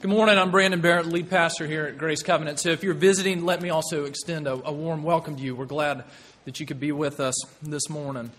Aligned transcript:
Good 0.00 0.10
morning. 0.10 0.38
I'm 0.38 0.52
Brandon 0.52 0.80
Barrett, 0.80 1.06
lead 1.06 1.28
pastor 1.28 1.66
here 1.66 1.86
at 1.86 1.98
Grace 1.98 2.22
Covenant. 2.22 2.60
So 2.60 2.70
if 2.70 2.84
you're 2.84 2.94
visiting, 2.94 3.44
let 3.44 3.60
me 3.60 3.70
also 3.70 4.04
extend 4.04 4.46
a, 4.46 4.52
a, 4.52 4.72
warm 4.72 5.02
welcome 5.02 5.34
to 5.34 5.42
you. 5.42 5.56
We're 5.56 5.64
glad 5.64 6.04
that 6.44 6.60
you 6.60 6.66
could 6.66 6.78
be 6.78 6.92
with 6.92 7.18
us 7.18 7.34
this 7.62 7.90
morning. 7.90 8.30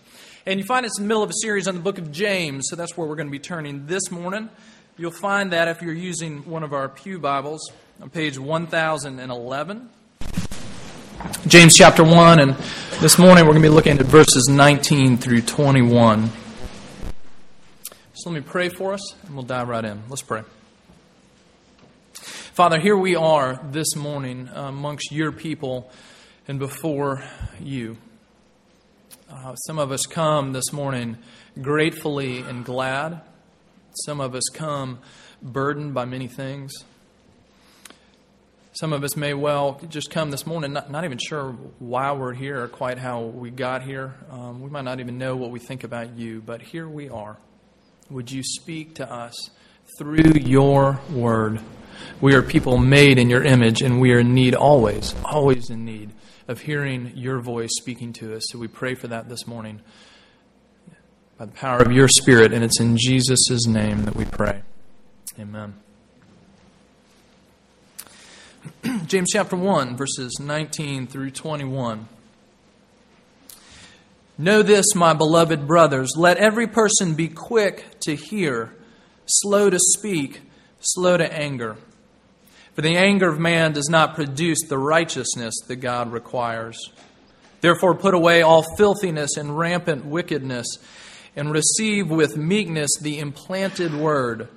And 0.46 0.58
you 0.58 0.64
find 0.64 0.86
it's 0.86 0.96
in 0.96 1.04
the 1.04 1.08
middle 1.08 1.22
of 1.22 1.28
a 1.28 1.34
series 1.42 1.68
on 1.68 1.74
the 1.74 1.82
book 1.82 1.98
of 1.98 2.10
James, 2.12 2.68
so 2.70 2.76
that's 2.76 2.96
where 2.96 3.06
we're 3.06 3.14
going 3.14 3.26
to 3.26 3.30
be 3.30 3.38
turning 3.38 3.84
this 3.84 4.10
morning. 4.10 4.48
You'll 4.96 5.10
find 5.10 5.52
that 5.52 5.68
if 5.68 5.82
you're 5.82 5.92
using 5.92 6.48
one 6.48 6.62
of 6.62 6.72
our 6.72 6.88
Pew 6.88 7.18
Bibles 7.18 7.70
on 8.00 8.08
page 8.08 8.38
1011. 8.38 9.90
James 11.46 11.76
chapter 11.76 12.02
1, 12.02 12.40
and 12.40 12.56
this 13.00 13.18
morning 13.18 13.44
we're 13.44 13.52
going 13.52 13.62
to 13.62 13.68
be 13.68 13.74
looking 13.74 13.98
at 13.98 14.06
verses 14.06 14.48
19 14.48 15.18
through 15.18 15.42
21. 15.42 16.30
So 18.14 18.30
let 18.30 18.34
me 18.34 18.40
pray 18.40 18.70
for 18.70 18.94
us, 18.94 19.14
and 19.26 19.34
we'll 19.34 19.44
dive 19.44 19.68
right 19.68 19.84
in. 19.84 20.04
Let's 20.08 20.22
pray. 20.22 20.42
Father, 22.52 22.80
here 22.80 22.96
we 22.96 23.14
are 23.14 23.60
this 23.70 23.94
morning 23.94 24.50
amongst 24.52 25.12
your 25.12 25.30
people 25.30 25.88
and 26.48 26.58
before 26.58 27.22
you. 27.60 27.96
Uh, 29.30 29.54
some 29.54 29.78
of 29.78 29.92
us 29.92 30.04
come 30.04 30.52
this 30.52 30.72
morning 30.72 31.16
gratefully 31.62 32.40
and 32.40 32.64
glad. 32.64 33.20
Some 34.04 34.20
of 34.20 34.34
us 34.34 34.42
come 34.52 34.98
burdened 35.40 35.94
by 35.94 36.06
many 36.06 36.26
things. 36.26 36.72
Some 38.72 38.92
of 38.92 39.04
us 39.04 39.16
may 39.16 39.32
well 39.32 39.80
just 39.88 40.10
come 40.10 40.32
this 40.32 40.44
morning 40.44 40.72
not, 40.72 40.90
not 40.90 41.04
even 41.04 41.18
sure 41.18 41.52
why 41.78 42.10
we're 42.10 42.34
here 42.34 42.64
or 42.64 42.68
quite 42.68 42.98
how 42.98 43.22
we 43.22 43.50
got 43.50 43.84
here. 43.84 44.12
Um, 44.28 44.60
we 44.60 44.70
might 44.70 44.84
not 44.84 44.98
even 44.98 45.18
know 45.18 45.36
what 45.36 45.52
we 45.52 45.60
think 45.60 45.84
about 45.84 46.16
you, 46.16 46.42
but 46.44 46.62
here 46.62 46.88
we 46.88 47.08
are. 47.08 47.36
Would 48.10 48.32
you 48.32 48.42
speak 48.42 48.96
to 48.96 49.08
us 49.08 49.50
through 49.98 50.32
your 50.40 51.00
word? 51.12 51.60
We 52.20 52.34
are 52.34 52.42
people 52.42 52.76
made 52.76 53.18
in 53.18 53.30
your 53.30 53.42
image, 53.42 53.80
and 53.80 54.00
we 54.00 54.12
are 54.12 54.18
in 54.18 54.34
need 54.34 54.54
always, 54.54 55.14
always 55.24 55.70
in 55.70 55.84
need 55.84 56.10
of 56.48 56.60
hearing 56.60 57.12
your 57.14 57.40
voice 57.40 57.70
speaking 57.78 58.12
to 58.14 58.34
us. 58.34 58.42
So 58.48 58.58
we 58.58 58.68
pray 58.68 58.94
for 58.94 59.08
that 59.08 59.28
this 59.28 59.46
morning 59.46 59.80
by 61.38 61.46
the 61.46 61.52
power 61.52 61.78
of 61.78 61.92
your 61.92 62.08
Spirit, 62.08 62.52
and 62.52 62.62
it's 62.62 62.80
in 62.80 62.98
Jesus' 62.98 63.66
name 63.66 64.04
that 64.04 64.14
we 64.14 64.26
pray. 64.26 64.60
Amen. 65.38 65.74
James 69.06 69.30
chapter 69.32 69.56
1, 69.56 69.96
verses 69.96 70.38
19 70.38 71.06
through 71.06 71.30
21. 71.30 72.08
Know 74.36 74.62
this, 74.62 74.94
my 74.94 75.14
beloved 75.14 75.66
brothers. 75.66 76.14
Let 76.16 76.36
every 76.36 76.66
person 76.66 77.14
be 77.14 77.28
quick 77.28 78.00
to 78.00 78.14
hear, 78.14 78.74
slow 79.24 79.70
to 79.70 79.78
speak, 79.78 80.42
slow 80.80 81.16
to 81.16 81.32
anger 81.32 81.76
for 82.80 82.88
the 82.88 82.96
anger 82.96 83.28
of 83.28 83.38
man 83.38 83.74
does 83.74 83.90
not 83.90 84.14
produce 84.14 84.62
the 84.66 84.78
righteousness 84.78 85.54
that 85.68 85.76
God 85.76 86.12
requires. 86.12 86.78
Therefore, 87.60 87.94
put 87.94 88.14
away 88.14 88.40
all 88.40 88.64
filthiness 88.78 89.36
and 89.36 89.58
rampant 89.58 90.06
wickedness, 90.06 90.66
and 91.36 91.52
receive 91.52 92.08
with 92.08 92.38
meekness 92.38 92.88
the 92.98 93.18
implanted 93.18 93.92
word, 93.92 94.48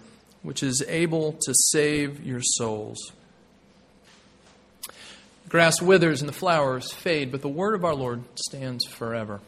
which 0.41 0.63
is 0.63 0.81
able 0.87 1.33
to 1.33 1.53
save 1.53 2.25
your 2.25 2.39
souls. 2.41 3.11
Grass 5.49 5.81
withers 5.81 6.21
and 6.21 6.29
the 6.29 6.33
flowers 6.33 6.93
fade, 6.93 7.29
but 7.29 7.41
the 7.41 7.49
word 7.49 7.75
of 7.75 7.83
our 7.83 7.93
Lord 7.93 8.23
stands 8.35 8.85
forever. 8.85 9.41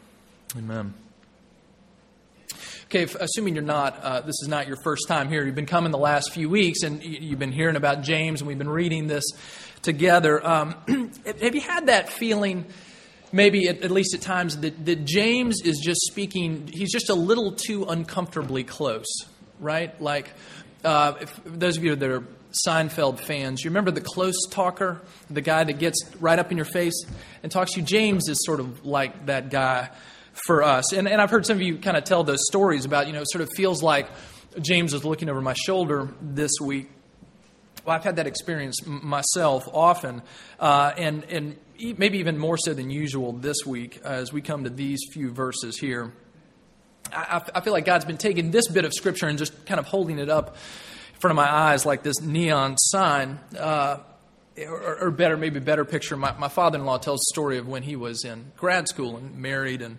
Amen. 0.54 0.92
Okay, 2.88 3.02
assuming 3.18 3.56
you're 3.56 3.64
not, 3.64 3.98
uh, 4.00 4.20
this 4.20 4.36
is 4.40 4.46
not 4.46 4.68
your 4.68 4.76
first 4.76 5.08
time 5.08 5.28
here, 5.28 5.44
you've 5.44 5.56
been 5.56 5.66
coming 5.66 5.90
the 5.90 5.98
last 5.98 6.32
few 6.32 6.48
weeks 6.48 6.84
and 6.84 7.02
you've 7.02 7.38
been 7.38 7.50
hearing 7.50 7.74
about 7.74 8.02
James 8.02 8.40
and 8.40 8.46
we've 8.46 8.58
been 8.58 8.68
reading 8.68 9.08
this 9.08 9.24
together. 9.82 10.46
Um, 10.46 10.76
have 11.42 11.56
you 11.56 11.60
had 11.60 11.86
that 11.86 12.08
feeling, 12.10 12.64
maybe 13.32 13.66
at, 13.66 13.82
at 13.82 13.90
least 13.90 14.14
at 14.14 14.20
times, 14.20 14.58
that, 14.58 14.86
that 14.86 15.04
James 15.04 15.62
is 15.62 15.80
just 15.84 16.00
speaking, 16.02 16.70
he's 16.72 16.92
just 16.92 17.10
a 17.10 17.14
little 17.14 17.50
too 17.50 17.86
uncomfortably 17.86 18.62
close, 18.62 19.08
right? 19.58 20.00
Like, 20.00 20.30
uh, 20.84 21.14
if, 21.20 21.40
those 21.44 21.76
of 21.78 21.82
you 21.82 21.96
that 21.96 22.08
are 22.08 22.22
Seinfeld 22.52 23.18
fans, 23.18 23.64
you 23.64 23.70
remember 23.70 23.90
the 23.90 24.00
close 24.00 24.46
talker, 24.48 25.02
the 25.28 25.40
guy 25.40 25.64
that 25.64 25.80
gets 25.80 26.08
right 26.20 26.38
up 26.38 26.52
in 26.52 26.56
your 26.56 26.64
face 26.64 27.04
and 27.42 27.50
talks 27.50 27.72
to 27.72 27.80
you? 27.80 27.84
James 27.84 28.28
is 28.28 28.44
sort 28.46 28.60
of 28.60 28.86
like 28.86 29.26
that 29.26 29.50
guy 29.50 29.90
for 30.46 30.62
us. 30.62 30.92
And, 30.92 31.08
and 31.08 31.20
I've 31.20 31.30
heard 31.30 31.44
some 31.44 31.56
of 31.56 31.62
you 31.62 31.78
kind 31.78 31.96
of 31.96 32.04
tell 32.04 32.24
those 32.24 32.46
stories 32.46 32.84
about, 32.84 33.06
you 33.06 33.12
know, 33.12 33.24
sort 33.26 33.42
of 33.42 33.50
feels 33.54 33.82
like 33.82 34.08
James 34.60 34.92
was 34.92 35.04
looking 35.04 35.28
over 35.28 35.40
my 35.40 35.54
shoulder 35.54 36.08
this 36.20 36.52
week. 36.60 36.88
Well, 37.84 37.94
I've 37.94 38.04
had 38.04 38.16
that 38.16 38.26
experience 38.26 38.84
myself 38.86 39.68
often, 39.72 40.22
uh, 40.58 40.92
and, 40.96 41.24
and 41.24 41.56
maybe 41.78 42.18
even 42.18 42.38
more 42.38 42.56
so 42.56 42.74
than 42.74 42.90
usual 42.90 43.32
this 43.32 43.64
week 43.64 44.00
as 44.04 44.32
we 44.32 44.40
come 44.40 44.64
to 44.64 44.70
these 44.70 45.00
few 45.12 45.30
verses 45.30 45.78
here. 45.78 46.12
I, 47.12 47.42
I 47.54 47.60
feel 47.60 47.72
like 47.72 47.84
God's 47.84 48.04
been 48.04 48.16
taking 48.16 48.50
this 48.50 48.66
bit 48.68 48.84
of 48.84 48.92
Scripture 48.92 49.26
and 49.28 49.38
just 49.38 49.66
kind 49.66 49.78
of 49.78 49.86
holding 49.86 50.18
it 50.18 50.28
up 50.28 50.56
in 51.14 51.20
front 51.20 51.32
of 51.32 51.36
my 51.36 51.48
eyes 51.48 51.86
like 51.86 52.02
this 52.02 52.20
neon 52.20 52.76
sign. 52.78 53.38
Uh, 53.56 53.98
or, 54.66 54.98
or, 55.02 55.10
better, 55.10 55.36
maybe 55.36 55.60
better 55.60 55.84
picture. 55.84 56.16
My, 56.16 56.32
my 56.32 56.48
father 56.48 56.78
in 56.78 56.86
law 56.86 56.96
tells 56.96 57.20
the 57.20 57.34
story 57.34 57.58
of 57.58 57.68
when 57.68 57.82
he 57.82 57.94
was 57.94 58.24
in 58.24 58.52
grad 58.56 58.88
school 58.88 59.18
and 59.18 59.36
married 59.36 59.82
and 59.82 59.98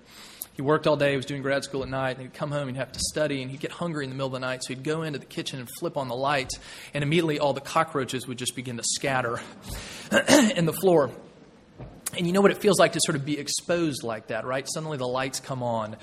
he 0.58 0.64
worked 0.64 0.88
all 0.88 0.98
day, 0.98 1.12
he 1.12 1.18
was 1.18 1.28
doing 1.28 1.44
grad 1.44 1.64
school 1.64 1.84
at 1.84 1.90
night, 1.90 2.18
and 2.18 2.22
he'd 2.22 2.34
come 2.34 2.50
home 2.50 2.68
and 2.68 2.76
he'd 2.76 2.80
have 2.80 2.92
to 2.92 3.00
study, 3.00 3.44
and 3.44 3.52
he'd 3.52 3.60
get 3.60 3.72
hungry 3.72 4.04
in 4.04 4.10
the 4.10 4.16
middle 4.16 4.28
of 4.28 4.34
the 4.34 4.40
night, 4.40 4.64
so 4.64 4.70
he'd 4.70 4.84
go 4.84 5.04
into 5.04 5.20
the 5.20 5.26
kitchen 5.26 5.60
and 5.60 5.70
flip 5.78 5.96
on 5.96 6.08
the 6.08 6.16
lights, 6.16 6.58
and 6.96 7.04
immediately 7.04 7.38
all 7.38 7.54
the 7.54 7.62
cockroaches 7.62 8.28
would 8.28 8.40
just 8.40 8.56
begin 8.56 8.76
to 8.78 8.84
scatter 8.84 9.40
in 10.56 10.66
the 10.66 10.74
floor. 10.74 11.12
And 12.18 12.26
you 12.26 12.34
know 12.34 12.42
what 12.42 12.50
it 12.50 12.58
feels 12.58 12.80
like 12.80 12.94
to 12.94 13.00
sort 13.04 13.16
of 13.16 13.24
be 13.24 13.38
exposed 13.38 14.02
like 14.02 14.28
that, 14.28 14.46
right? 14.46 14.68
Suddenly 14.68 14.98
the 14.98 15.08
lights 15.08 15.40
come 15.40 15.62
on, 15.62 15.96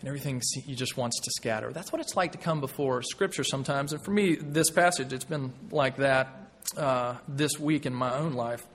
and 0.00 0.06
everything 0.06 0.42
you 0.66 0.76
just 0.76 0.98
wants 0.98 1.18
to 1.20 1.30
scatter. 1.30 1.72
That's 1.72 1.90
what 1.90 2.02
it's 2.02 2.14
like 2.14 2.32
to 2.32 2.38
come 2.38 2.60
before 2.60 3.00
Scripture 3.00 3.44
sometimes. 3.44 3.94
And 3.94 4.04
for 4.04 4.10
me, 4.10 4.34
this 4.34 4.70
passage, 4.70 5.14
it's 5.14 5.24
been 5.24 5.54
like 5.70 5.96
that 5.96 6.50
uh, 6.76 7.16
this 7.26 7.58
week 7.58 7.86
in 7.86 7.94
my 7.94 8.14
own 8.14 8.34
life. 8.34 8.66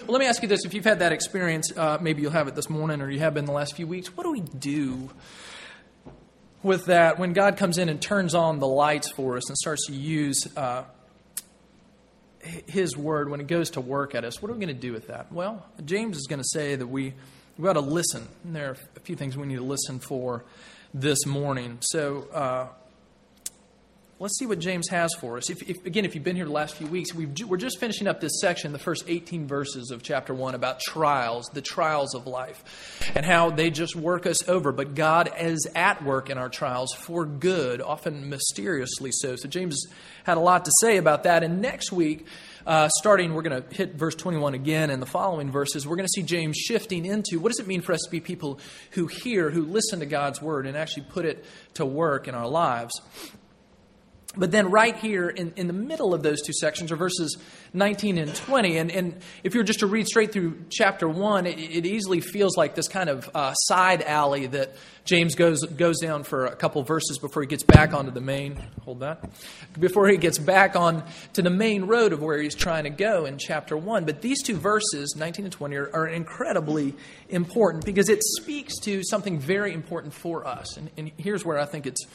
Well, 0.00 0.12
let 0.12 0.20
me 0.20 0.26
ask 0.26 0.42
you 0.42 0.48
this. 0.48 0.64
If 0.64 0.74
you've 0.74 0.84
had 0.84 1.00
that 1.00 1.12
experience, 1.12 1.76
uh, 1.76 1.98
maybe 2.00 2.22
you'll 2.22 2.30
have 2.30 2.48
it 2.48 2.54
this 2.54 2.70
morning 2.70 3.00
or 3.00 3.10
you 3.10 3.20
have 3.20 3.34
been 3.34 3.44
the 3.44 3.52
last 3.52 3.76
few 3.76 3.86
weeks. 3.86 4.16
What 4.16 4.24
do 4.24 4.32
we 4.32 4.40
do 4.40 5.10
with 6.62 6.86
that 6.86 7.18
when 7.18 7.32
God 7.32 7.56
comes 7.56 7.78
in 7.78 7.88
and 7.88 8.00
turns 8.00 8.34
on 8.34 8.58
the 8.58 8.66
lights 8.66 9.10
for 9.10 9.36
us 9.36 9.48
and 9.48 9.56
starts 9.56 9.86
to 9.86 9.92
use 9.92 10.46
uh, 10.56 10.84
His 12.40 12.96
word 12.96 13.30
when 13.30 13.40
it 13.40 13.46
goes 13.46 13.70
to 13.70 13.80
work 13.80 14.14
at 14.14 14.24
us? 14.24 14.40
What 14.40 14.50
are 14.50 14.54
we 14.54 14.64
going 14.64 14.74
to 14.74 14.80
do 14.80 14.92
with 14.92 15.08
that? 15.08 15.32
Well, 15.32 15.66
James 15.84 16.16
is 16.16 16.26
going 16.26 16.40
to 16.40 16.48
say 16.48 16.76
that 16.76 16.86
we, 16.86 17.14
we 17.58 17.68
ought 17.68 17.74
to 17.74 17.80
listen. 17.80 18.26
And 18.44 18.56
there 18.56 18.70
are 18.70 18.76
a 18.96 19.00
few 19.00 19.16
things 19.16 19.36
we 19.36 19.46
need 19.46 19.56
to 19.56 19.62
listen 19.62 19.98
for 19.98 20.44
this 20.92 21.26
morning. 21.26 21.78
So, 21.80 22.26
uh, 22.32 22.66
let's 24.20 24.38
see 24.38 24.44
what 24.44 24.58
James 24.58 24.86
has 24.90 25.14
for 25.18 25.38
us. 25.38 25.48
If, 25.48 25.68
if, 25.68 25.86
again, 25.86 26.04
if 26.04 26.14
you've 26.14 26.22
been 26.22 26.36
here 26.36 26.44
the 26.44 26.52
last 26.52 26.76
few 26.76 26.86
weeks, 26.86 27.14
we 27.14 27.24
are 27.24 27.56
just 27.56 27.80
finishing 27.80 28.06
up 28.06 28.20
this 28.20 28.38
section, 28.38 28.72
the 28.72 28.78
first 28.78 29.04
18 29.08 29.46
verses 29.46 29.90
of 29.90 30.02
chapter 30.02 30.34
1, 30.34 30.54
about 30.54 30.78
trials, 30.80 31.46
the 31.54 31.62
trials 31.62 32.14
of 32.14 32.26
life, 32.26 33.10
and 33.14 33.24
how 33.24 33.50
they 33.50 33.70
just 33.70 33.96
work 33.96 34.26
us 34.26 34.46
over. 34.46 34.72
But 34.72 34.94
God 34.94 35.30
is 35.40 35.66
at 35.74 36.04
work 36.04 36.28
in 36.28 36.36
our 36.36 36.50
trials 36.50 36.92
for 36.92 37.24
good, 37.24 37.80
often 37.80 38.28
mysteriously 38.28 39.10
so. 39.10 39.36
So 39.36 39.48
James 39.48 39.86
had 40.24 40.36
a 40.36 40.40
lot 40.40 40.66
to 40.66 40.72
say 40.82 40.98
about 40.98 41.22
that. 41.22 41.42
And 41.42 41.62
next 41.62 41.90
week, 41.90 42.26
uh, 42.66 42.90
starting, 42.98 43.32
we're 43.32 43.40
going 43.40 43.62
to 43.62 43.74
hit 43.74 43.94
verse 43.94 44.14
21 44.14 44.52
again 44.52 44.90
and 44.90 45.00
the 45.00 45.06
following 45.06 45.50
verses. 45.50 45.86
We're 45.86 45.96
going 45.96 46.06
to 46.06 46.12
see 46.12 46.22
James 46.22 46.58
shifting 46.58 47.06
into 47.06 47.40
what 47.40 47.48
does 47.48 47.58
it 47.58 47.66
mean 47.66 47.80
for 47.80 47.94
us 47.94 48.02
to 48.04 48.10
be 48.10 48.20
people 48.20 48.60
who 48.90 49.06
hear, 49.06 49.48
who 49.48 49.64
listen 49.64 50.00
to 50.00 50.06
God's 50.06 50.42
word, 50.42 50.66
and 50.66 50.76
actually 50.76 51.04
put 51.04 51.24
it 51.24 51.42
to 51.74 51.86
work 51.86 52.28
in 52.28 52.34
our 52.34 52.46
lives. 52.46 52.92
But 54.36 54.52
then, 54.52 54.70
right 54.70 54.96
here 54.96 55.28
in, 55.28 55.52
in 55.56 55.66
the 55.66 55.72
middle 55.72 56.14
of 56.14 56.22
those 56.22 56.40
two 56.40 56.52
sections 56.52 56.92
are 56.92 56.96
verses 56.96 57.36
19 57.72 58.16
and 58.16 58.32
20. 58.32 58.78
And, 58.78 58.90
and 58.92 59.20
if 59.42 59.54
you're 59.54 59.64
just 59.64 59.80
to 59.80 59.88
read 59.88 60.06
straight 60.06 60.30
through 60.32 60.66
chapter 60.70 61.08
1, 61.08 61.46
it, 61.46 61.58
it 61.58 61.84
easily 61.84 62.20
feels 62.20 62.56
like 62.56 62.76
this 62.76 62.86
kind 62.86 63.08
of 63.08 63.28
uh, 63.34 63.54
side 63.54 64.02
alley 64.02 64.46
that 64.46 64.76
James 65.04 65.34
goes, 65.34 65.64
goes 65.64 65.98
down 65.98 66.22
for 66.22 66.46
a 66.46 66.54
couple 66.54 66.80
verses 66.84 67.18
before 67.18 67.42
he 67.42 67.48
gets 67.48 67.64
back 67.64 67.92
onto 67.92 68.12
the 68.12 68.20
main. 68.20 68.56
Hold 68.84 69.00
that. 69.00 69.28
Before 69.78 70.06
he 70.06 70.16
gets 70.16 70.38
back 70.38 70.76
on 70.76 71.02
to 71.32 71.42
the 71.42 71.50
main 71.50 71.86
road 71.86 72.12
of 72.12 72.22
where 72.22 72.40
he's 72.40 72.54
trying 72.54 72.84
to 72.84 72.90
go 72.90 73.24
in 73.24 73.36
chapter 73.36 73.76
1. 73.76 74.04
But 74.04 74.22
these 74.22 74.44
two 74.44 74.56
verses, 74.56 75.16
19 75.16 75.46
and 75.46 75.52
20, 75.52 75.74
are, 75.74 75.90
are 75.92 76.06
incredibly 76.06 76.94
important 77.30 77.84
because 77.84 78.08
it 78.08 78.22
speaks 78.22 78.78
to 78.82 79.02
something 79.02 79.40
very 79.40 79.72
important 79.72 80.14
for 80.14 80.46
us. 80.46 80.76
And, 80.76 80.88
and 80.96 81.10
here's 81.16 81.44
where 81.44 81.58
I 81.58 81.66
think 81.66 81.86
it's 81.86 82.06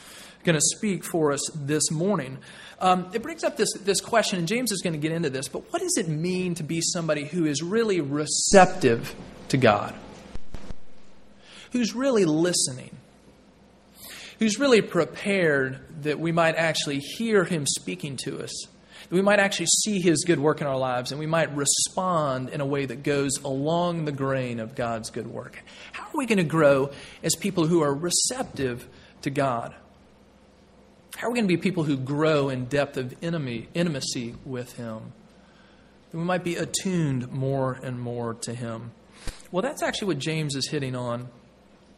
going 0.46 0.56
to 0.56 0.76
speak 0.78 1.04
for 1.04 1.34
us 1.34 1.42
this 1.54 1.92
morning. 1.92 2.38
Um, 2.80 3.10
it 3.14 3.22
brings 3.22 3.44
up 3.44 3.58
this, 3.58 3.74
this 3.74 4.00
question, 4.00 4.40
and 4.40 4.48
James 4.48 4.72
is 4.72 4.82
going 4.82 4.94
to 4.94 5.00
get 5.00 5.12
into 5.12 5.30
this, 5.30 5.48
but 5.48 5.72
what 5.74 5.82
does 5.82 5.98
it 5.98 6.08
mean 6.08 6.56
to 6.56 6.64
be 6.64 6.82
somebody 6.82 7.26
who 7.26 7.46
is 7.46 7.62
really 7.62 8.00
receptive 8.00 9.14
to 9.50 9.58
God? 9.58 9.94
Who's 11.72 11.94
really 11.94 12.26
listening? 12.26 12.96
who's 14.40 14.60
really 14.60 14.82
prepared 14.82 15.80
that 16.04 16.20
we 16.20 16.32
might 16.32 16.56
actually 16.56 17.00
hear 17.00 17.44
him 17.44 17.66
speaking 17.66 18.18
to 18.18 18.42
us, 18.42 18.52
that 19.10 19.16
we 19.16 19.22
might 19.22 19.40
actually 19.40 19.68
see 19.68 20.00
his 20.00 20.24
good 20.26 20.40
work 20.40 20.62
in 20.62 20.68
our 20.68 20.78
lives, 20.78 21.12
and 21.12 21.20
we 21.20 21.26
might 21.26 21.56
respond 21.56 22.50
in 22.50 22.62
a 22.62 22.66
way 22.66 22.86
that 22.86 23.04
goes 23.04 23.38
along 23.44 24.06
the 24.06 24.12
grain 24.12 24.60
of 24.60 24.76
God's 24.76 25.10
good 25.10 25.28
work. 25.28 25.64
How 25.94 26.04
are 26.04 26.18
we 26.18 26.26
going 26.26 26.38
to 26.38 26.44
grow 26.44 26.92
as 27.24 27.36
people 27.36 27.68
who 27.68 27.82
are 27.82 27.94
receptive 27.94 28.88
to 29.22 29.30
God? 29.30 29.74
How 31.18 31.28
are 31.28 31.32
we 31.32 31.36
going 31.36 31.48
to 31.48 31.56
be 31.56 31.62
people 31.62 31.84
who 31.84 31.96
grow 31.96 32.50
in 32.50 32.66
depth 32.66 32.98
of 32.98 33.16
enemy, 33.22 33.70
intimacy 33.74 34.36
with 34.44 34.74
him? 34.74 35.14
That 36.12 36.18
we 36.18 36.24
might 36.24 36.44
be 36.44 36.56
attuned 36.56 37.32
more 37.32 37.80
and 37.82 38.00
more 38.00 38.34
to 38.34 38.54
him. 38.54 38.92
Well, 39.50 39.62
that's 39.62 39.82
actually 39.82 40.10
what 40.10 40.20
James 40.20 40.56
is 40.56 40.68
hitting 40.68 40.94
on 40.94 41.30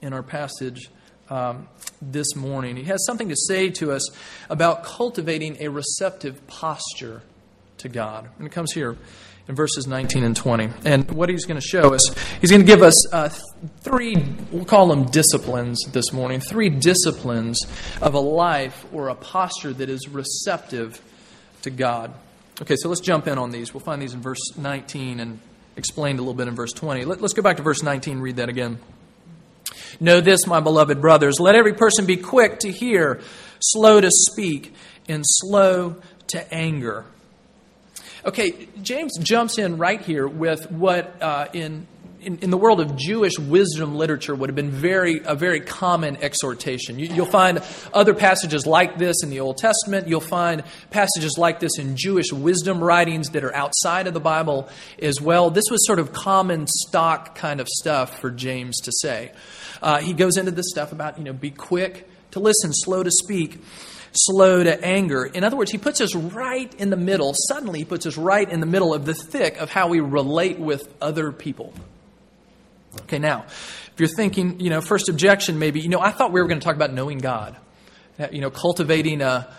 in 0.02 0.14
our 0.14 0.22
passage 0.22 0.92
um, 1.30 1.68
this 2.00 2.36
morning. 2.36 2.76
He 2.76 2.84
has 2.84 3.04
something 3.06 3.30
to 3.30 3.36
say 3.36 3.70
to 3.72 3.92
us 3.92 4.08
about 4.50 4.84
cultivating 4.84 5.58
a 5.62 5.70
receptive 5.70 6.46
posture 6.46 7.24
to 7.80 7.90
God. 7.90 8.30
And 8.38 8.46
it 8.46 8.52
comes 8.52 8.72
here 8.72 8.98
in 9.48 9.56
verses 9.56 9.88
19 9.88 10.24
and 10.24 10.36
20. 10.36 10.70
And 10.86 11.10
what 11.12 11.30
he's 11.30 11.46
going 11.46 11.60
to 11.60 11.66
show 11.66 11.94
us, 11.94 12.02
he's 12.42 12.52
going 12.52 12.62
to 12.62 12.68
give 12.68 12.82
us 12.82 13.14
uh, 13.14 13.30
three, 13.80 14.16
we'll 14.52 14.66
call 14.66 14.88
them 14.88 15.06
disciplines 15.06 15.80
this 15.92 16.12
morning, 16.12 16.40
three 16.40 16.70
disciplines 16.70 17.66
of 18.02 18.14
a 18.14 18.20
life 18.20 18.86
or 18.92 19.10
a 19.10 19.16
posture 19.16 19.74
that 19.74 19.90
is 19.90 20.08
receptive 20.10 21.02
to 21.62 21.70
God. 21.70 22.14
Okay, 22.62 22.76
so 22.76 22.90
let's 22.90 23.02
jump 23.02 23.28
in 23.28 23.38
on 23.38 23.52
these. 23.52 23.74
We'll 23.74 23.82
find 23.82 24.02
these 24.02 24.14
in 24.14 24.22
verse 24.22 24.58
19 24.58 25.20
and 25.20 25.40
explained 25.76 26.20
a 26.20 26.22
little 26.22 26.34
bit 26.34 26.48
in 26.48 26.56
verse 26.56 26.74
20. 26.74 27.06
Let, 27.06 27.24
us 27.24 27.34
go 27.34 27.42
back 27.42 27.58
to 27.58 27.64
verse 27.64 27.84
19 27.84 28.20
read 28.20 28.38
that 28.38 28.50
again. 28.50 28.80
Know 30.00 30.22
this, 30.22 30.46
my 30.46 30.60
beloved 30.60 31.02
brothers. 31.02 31.40
Let 31.40 31.56
every 31.56 31.74
person 31.74 32.06
be 32.06 32.18
quick 32.18 32.60
to 32.60 32.72
hear, 32.72 33.22
slow 33.60 34.02
to 34.02 34.10
speak, 34.12 34.74
and 35.08 35.24
slow 35.26 35.98
to 36.28 36.54
anger. 36.54 37.06
Okay, 38.26 38.68
James 38.82 39.18
jumps 39.20 39.58
in 39.58 39.78
right 39.78 40.02
here 40.02 40.28
with 40.28 40.72
what 40.72 41.22
uh, 41.22 41.48
in 41.54 41.88
in, 42.20 42.40
in, 42.40 42.50
the 42.50 42.58
world 42.58 42.82
of 42.82 42.98
Jewish 42.98 43.38
wisdom 43.38 43.96
literature 43.96 44.34
would 44.34 44.50
have 44.50 44.56
been 44.56 44.72
very 44.72 45.22
a 45.24 45.36
very 45.36 45.62
common 45.62 46.18
exhortation. 46.18 46.98
You, 46.98 47.16
will 47.16 47.30
find 47.30 47.62
other 47.94 48.14
passages 48.14 48.66
like 48.66 48.98
this 48.98 49.24
in 49.24 49.30
the 49.30 49.40
Old 49.40 49.58
Testament. 49.58 50.08
You'll 50.08 50.20
find 50.20 50.64
passages 50.90 51.38
like 51.38 51.60
this 51.60 51.78
in 51.78 51.96
Jewish 51.96 52.34
wisdom 52.34 52.84
writings 52.84 53.30
that 53.30 53.44
are 53.44 53.54
outside 53.54 54.08
of 54.08 54.14
the 54.14 54.20
Bible 54.20 54.68
as 55.00 55.22
well. 55.22 55.52
This 55.52 55.66
was 55.70 55.86
sort 55.86 56.00
of 56.00 56.12
common 56.12 56.66
stock 56.68 57.36
kind 57.36 57.62
of 57.62 57.68
stuff 57.68 58.20
for 58.20 58.32
James 58.32 58.78
to 58.82 58.92
say. 58.92 59.32
Uh, 59.82 60.00
he 60.00 60.14
goes 60.14 60.38
into 60.38 60.52
this 60.52 60.70
stuff 60.70 60.92
about 60.92 61.20
you 61.20 61.24
know 61.24 61.34
be 61.34 61.52
quick 61.52 62.10
to 62.32 62.40
listen, 62.40 62.74
slow 62.74 63.04
to 63.04 63.12
speak 63.12 63.62
slow 64.12 64.64
to 64.64 64.84
anger. 64.84 65.26
In 65.26 65.44
other 65.44 65.58
words, 65.58 65.72
he 65.72 65.78
puts 65.78 66.02
us 66.02 66.16
right 66.16 66.74
in 66.76 66.90
the 66.90 66.98
middle. 66.98 67.34
Suddenly, 67.34 67.80
he 67.80 67.86
puts 67.86 68.06
us 68.06 68.18
right 68.18 68.50
in 68.50 68.60
the 68.60 68.66
middle 68.66 68.94
of 68.94 69.06
the 69.06 69.14
thick 69.14 69.58
of 69.58 69.70
how 69.70 69.88
we 69.88 70.00
relate 70.00 70.60
with 70.60 70.94
other 71.02 71.32
people. 71.32 71.74
Okay, 73.02 73.20
now, 73.20 73.46
if 73.48 73.94
you're 73.98 74.10
thinking, 74.10 74.60
you 74.60 74.70
know, 74.70 74.82
first 74.82 75.10
objection 75.10 75.60
maybe, 75.60 75.80
you 75.82 75.90
know, 75.90 76.00
I 76.00 76.12
thought 76.12 76.32
we 76.32 76.42
were 76.42 76.48
going 76.48 76.60
to 76.60 76.64
talk 76.64 76.76
about 76.76 76.94
knowing 76.94 77.20
God, 77.20 77.56
you 78.32 78.42
know, 78.42 78.50
cultivating 78.50 79.22
a, 79.22 79.54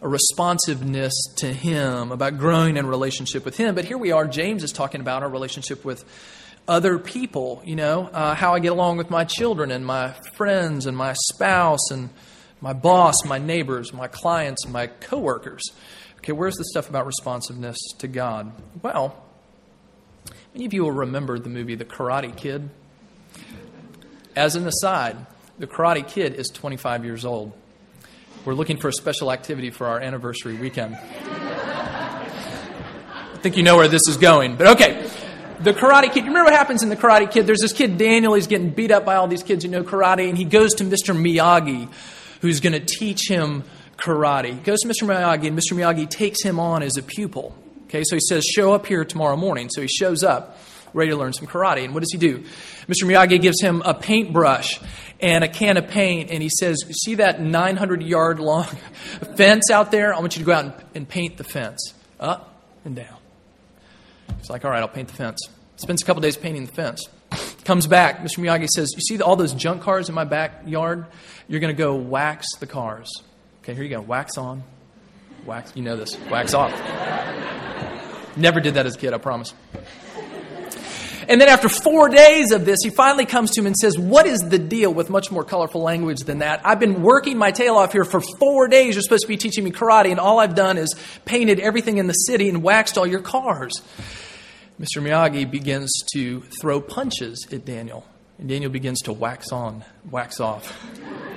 a 0.00 0.08
responsiveness 0.08 1.12
to 1.38 1.52
Him, 1.52 2.12
about 2.12 2.38
growing 2.38 2.76
in 2.76 2.86
relationship 2.86 3.44
with 3.44 3.56
Him. 3.56 3.74
But 3.74 3.84
here 3.84 3.98
we 3.98 4.12
are, 4.12 4.26
James 4.26 4.62
is 4.62 4.72
talking 4.72 5.00
about 5.00 5.22
our 5.22 5.28
relationship 5.28 5.84
with 5.84 6.04
other 6.68 6.98
people, 6.98 7.60
you 7.64 7.74
know, 7.74 8.08
uh, 8.12 8.34
how 8.34 8.54
I 8.54 8.60
get 8.60 8.72
along 8.72 8.96
with 8.96 9.10
my 9.10 9.24
children 9.24 9.70
and 9.72 9.84
my 9.84 10.14
friends 10.36 10.86
and 10.86 10.96
my 10.96 11.14
spouse 11.14 11.90
and 11.90 12.10
my 12.62 12.72
boss, 12.72 13.16
my 13.26 13.36
neighbors, 13.36 13.92
my 13.92 14.08
clients, 14.08 14.66
my 14.66 14.86
coworkers. 14.86 15.62
Okay, 16.18 16.32
where's 16.32 16.54
the 16.54 16.64
stuff 16.64 16.88
about 16.88 17.04
responsiveness 17.04 17.76
to 17.98 18.08
God? 18.08 18.52
Well, 18.82 19.22
Many 20.54 20.66
of 20.66 20.74
you 20.74 20.82
will 20.82 20.92
remember 20.92 21.38
the 21.38 21.48
movie 21.48 21.76
The 21.76 21.86
Karate 21.86 22.36
Kid. 22.36 22.68
As 24.36 24.54
an 24.54 24.66
aside, 24.66 25.16
The 25.58 25.66
Karate 25.66 26.06
Kid 26.06 26.34
is 26.34 26.48
25 26.48 27.06
years 27.06 27.24
old. 27.24 27.54
We're 28.44 28.52
looking 28.52 28.76
for 28.76 28.88
a 28.88 28.92
special 28.92 29.32
activity 29.32 29.70
for 29.70 29.86
our 29.86 29.98
anniversary 29.98 30.54
weekend. 30.54 30.94
I 30.94 32.18
think 33.36 33.56
you 33.56 33.62
know 33.62 33.76
where 33.76 33.88
this 33.88 34.02
is 34.06 34.18
going, 34.18 34.56
but 34.56 34.66
okay. 34.76 35.08
The 35.60 35.72
Karate 35.72 36.12
Kid, 36.12 36.24
you 36.24 36.26
remember 36.26 36.50
what 36.50 36.52
happens 36.52 36.82
in 36.82 36.90
The 36.90 36.96
Karate 36.96 37.30
Kid? 37.30 37.46
There's 37.46 37.60
this 37.60 37.72
kid, 37.72 37.96
Daniel, 37.96 38.34
he's 38.34 38.46
getting 38.46 38.68
beat 38.70 38.90
up 38.90 39.06
by 39.06 39.14
all 39.14 39.28
these 39.28 39.42
kids 39.42 39.64
who 39.64 39.70
know 39.70 39.84
karate, 39.84 40.28
and 40.28 40.36
he 40.36 40.44
goes 40.44 40.74
to 40.74 40.84
Mr. 40.84 41.16
Miyagi, 41.16 41.88
who's 42.42 42.60
going 42.60 42.72
to 42.74 42.80
teach 42.80 43.30
him 43.30 43.64
karate. 43.96 44.52
He 44.52 44.60
goes 44.60 44.80
to 44.80 44.88
Mr. 44.88 45.06
Miyagi, 45.06 45.46
and 45.46 45.58
Mr. 45.58 45.74
Miyagi 45.74 46.10
takes 46.10 46.42
him 46.42 46.60
on 46.60 46.82
as 46.82 46.96
a 46.96 47.02
pupil. 47.02 47.56
Okay, 47.84 48.02
so 48.04 48.16
he 48.16 48.20
says, 48.20 48.44
Show 48.44 48.74
up 48.74 48.84
here 48.84 49.04
tomorrow 49.04 49.36
morning. 49.36 49.70
So 49.70 49.80
he 49.80 49.88
shows 49.88 50.24
up, 50.24 50.58
ready 50.92 51.10
to 51.12 51.16
learn 51.16 51.32
some 51.32 51.46
karate. 51.46 51.84
And 51.84 51.94
what 51.94 52.00
does 52.00 52.10
he 52.10 52.18
do? 52.18 52.40
Mr. 52.88 53.04
Miyagi 53.04 53.40
gives 53.40 53.60
him 53.60 53.80
a 53.84 53.94
paintbrush 53.94 54.80
and 55.20 55.44
a 55.44 55.48
can 55.48 55.76
of 55.76 55.86
paint, 55.88 56.30
and 56.30 56.42
he 56.42 56.48
says, 56.48 56.84
See 57.04 57.14
that 57.16 57.40
900 57.40 58.02
yard 58.02 58.40
long 58.40 58.64
fence 59.36 59.70
out 59.70 59.92
there? 59.92 60.12
I 60.12 60.18
want 60.18 60.36
you 60.36 60.40
to 60.40 60.46
go 60.46 60.52
out 60.52 60.64
and, 60.64 60.74
and 60.94 61.08
paint 61.08 61.36
the 61.36 61.44
fence 61.44 61.94
up 62.18 62.60
and 62.84 62.96
down. 62.96 63.18
He's 64.38 64.50
like, 64.50 64.64
All 64.64 64.70
right, 64.70 64.80
I'll 64.80 64.88
paint 64.88 65.08
the 65.08 65.14
fence. 65.14 65.38
Spends 65.76 66.02
a 66.02 66.04
couple 66.04 66.22
days 66.22 66.36
painting 66.36 66.66
the 66.66 66.72
fence. 66.72 67.08
Comes 67.64 67.86
back. 67.86 68.18
Mr. 68.22 68.38
Miyagi 68.38 68.66
says, 68.68 68.92
You 68.94 69.00
see 69.00 69.22
all 69.22 69.36
those 69.36 69.54
junk 69.54 69.82
cars 69.82 70.08
in 70.08 70.14
my 70.14 70.24
backyard? 70.24 71.06
You're 71.48 71.60
going 71.60 71.74
to 71.74 71.78
go 71.78 71.94
wax 71.94 72.56
the 72.58 72.66
cars. 72.66 73.10
Okay, 73.62 73.74
here 73.74 73.84
you 73.84 73.90
go. 73.90 74.00
Wax 74.00 74.36
on. 74.36 74.64
Wax, 75.46 75.72
you 75.76 75.82
know 75.82 75.96
this. 75.96 76.18
Wax 76.30 76.54
off. 76.54 76.72
Never 78.36 78.60
did 78.60 78.74
that 78.74 78.86
as 78.86 78.96
a 78.96 78.98
kid, 78.98 79.12
I 79.12 79.18
promise. 79.18 79.54
And 81.28 81.40
then 81.40 81.48
after 81.48 81.68
four 81.68 82.08
days 82.08 82.50
of 82.50 82.64
this, 82.64 82.80
he 82.82 82.90
finally 82.90 83.26
comes 83.26 83.52
to 83.52 83.60
him 83.60 83.66
and 83.66 83.76
says, 83.76 83.96
What 83.98 84.26
is 84.26 84.40
the 84.40 84.58
deal 84.58 84.92
with 84.92 85.08
much 85.08 85.30
more 85.30 85.44
colorful 85.44 85.82
language 85.82 86.20
than 86.20 86.38
that? 86.38 86.60
I've 86.64 86.80
been 86.80 87.02
working 87.02 87.38
my 87.38 87.52
tail 87.52 87.76
off 87.76 87.92
here 87.92 88.04
for 88.04 88.20
four 88.20 88.66
days. 88.66 88.94
You're 88.94 89.02
supposed 89.02 89.22
to 89.22 89.28
be 89.28 89.36
teaching 89.36 89.62
me 89.62 89.70
karate, 89.70 90.10
and 90.10 90.18
all 90.18 90.40
I've 90.40 90.54
done 90.54 90.78
is 90.78 90.96
painted 91.24 91.60
everything 91.60 91.98
in 91.98 92.08
the 92.08 92.12
city 92.12 92.48
and 92.48 92.62
waxed 92.62 92.98
all 92.98 93.06
your 93.06 93.20
cars. 93.20 93.72
Mr. 94.80 95.00
Miyagi 95.00 95.50
begins 95.50 95.92
to 96.12 96.42
throw 96.60 96.80
punches 96.80 97.46
at 97.52 97.64
Daniel, 97.64 98.06
and 98.38 98.48
Daniel 98.48 98.70
begins 98.70 99.00
to 99.02 99.12
wax 99.12 99.52
on, 99.52 99.84
wax 100.10 100.40
off 100.40 100.72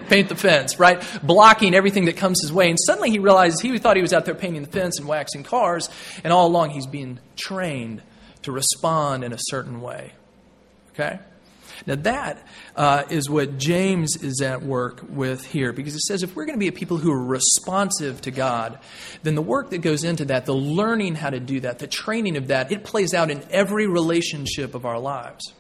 paint 0.07 0.29
the 0.29 0.35
fence, 0.35 0.79
right? 0.79 1.03
Blocking 1.23 1.73
everything 1.73 2.05
that 2.05 2.17
comes 2.17 2.41
his 2.41 2.51
way. 2.51 2.69
And 2.69 2.79
suddenly 2.79 3.09
he 3.09 3.19
realizes 3.19 3.59
he 3.61 3.77
thought 3.77 3.95
he 3.95 4.01
was 4.01 4.13
out 4.13 4.25
there 4.25 4.35
painting 4.35 4.61
the 4.61 4.69
fence 4.69 4.99
and 4.99 5.07
waxing 5.07 5.43
cars, 5.43 5.89
and 6.23 6.31
all 6.31 6.47
along 6.47 6.71
he's 6.71 6.87
being 6.87 7.19
trained 7.35 8.01
to 8.43 8.51
respond 8.51 9.23
in 9.23 9.33
a 9.33 9.39
certain 9.39 9.81
way. 9.81 10.13
Okay? 10.91 11.19
Now, 11.85 11.95
that 11.95 12.45
uh, 12.75 13.03
is 13.09 13.29
what 13.29 13.57
James 13.57 14.15
is 14.17 14.41
at 14.41 14.63
work 14.63 15.01
with 15.09 15.45
here, 15.45 15.73
because 15.73 15.95
it 15.95 16.01
says 16.01 16.23
if 16.23 16.35
we're 16.35 16.45
going 16.45 16.57
to 16.57 16.59
be 16.59 16.67
a 16.67 16.71
people 16.71 16.97
who 16.97 17.11
are 17.11 17.25
responsive 17.25 18.21
to 18.21 18.31
God, 18.31 18.79
then 19.23 19.35
the 19.35 19.41
work 19.41 19.69
that 19.71 19.79
goes 19.79 20.03
into 20.03 20.25
that, 20.25 20.45
the 20.45 20.55
learning 20.55 21.15
how 21.15 21.29
to 21.29 21.39
do 21.39 21.59
that, 21.61 21.79
the 21.79 21.87
training 21.87 22.37
of 22.37 22.47
that, 22.47 22.71
it 22.71 22.83
plays 22.83 23.13
out 23.13 23.29
in 23.31 23.43
every 23.49 23.87
relationship 23.87 24.75
of 24.75 24.85
our 24.85 24.99
lives. 24.99 25.53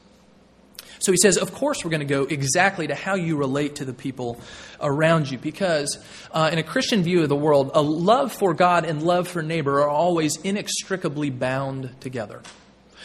So 0.99 1.11
he 1.11 1.17
says, 1.17 1.37
of 1.37 1.53
course, 1.53 1.83
we're 1.83 1.91
going 1.91 1.99
to 1.99 2.05
go 2.05 2.23
exactly 2.23 2.87
to 2.87 2.95
how 2.95 3.15
you 3.15 3.37
relate 3.37 3.75
to 3.75 3.85
the 3.85 3.93
people 3.93 4.39
around 4.79 5.29
you. 5.29 5.37
Because 5.37 5.99
uh, 6.31 6.49
in 6.51 6.57
a 6.57 6.63
Christian 6.63 7.03
view 7.03 7.21
of 7.21 7.29
the 7.29 7.35
world, 7.35 7.71
a 7.73 7.81
love 7.81 8.31
for 8.31 8.53
God 8.53 8.85
and 8.85 9.03
love 9.03 9.27
for 9.27 9.43
neighbor 9.43 9.81
are 9.81 9.89
always 9.89 10.37
inextricably 10.37 11.29
bound 11.29 11.99
together. 11.99 12.41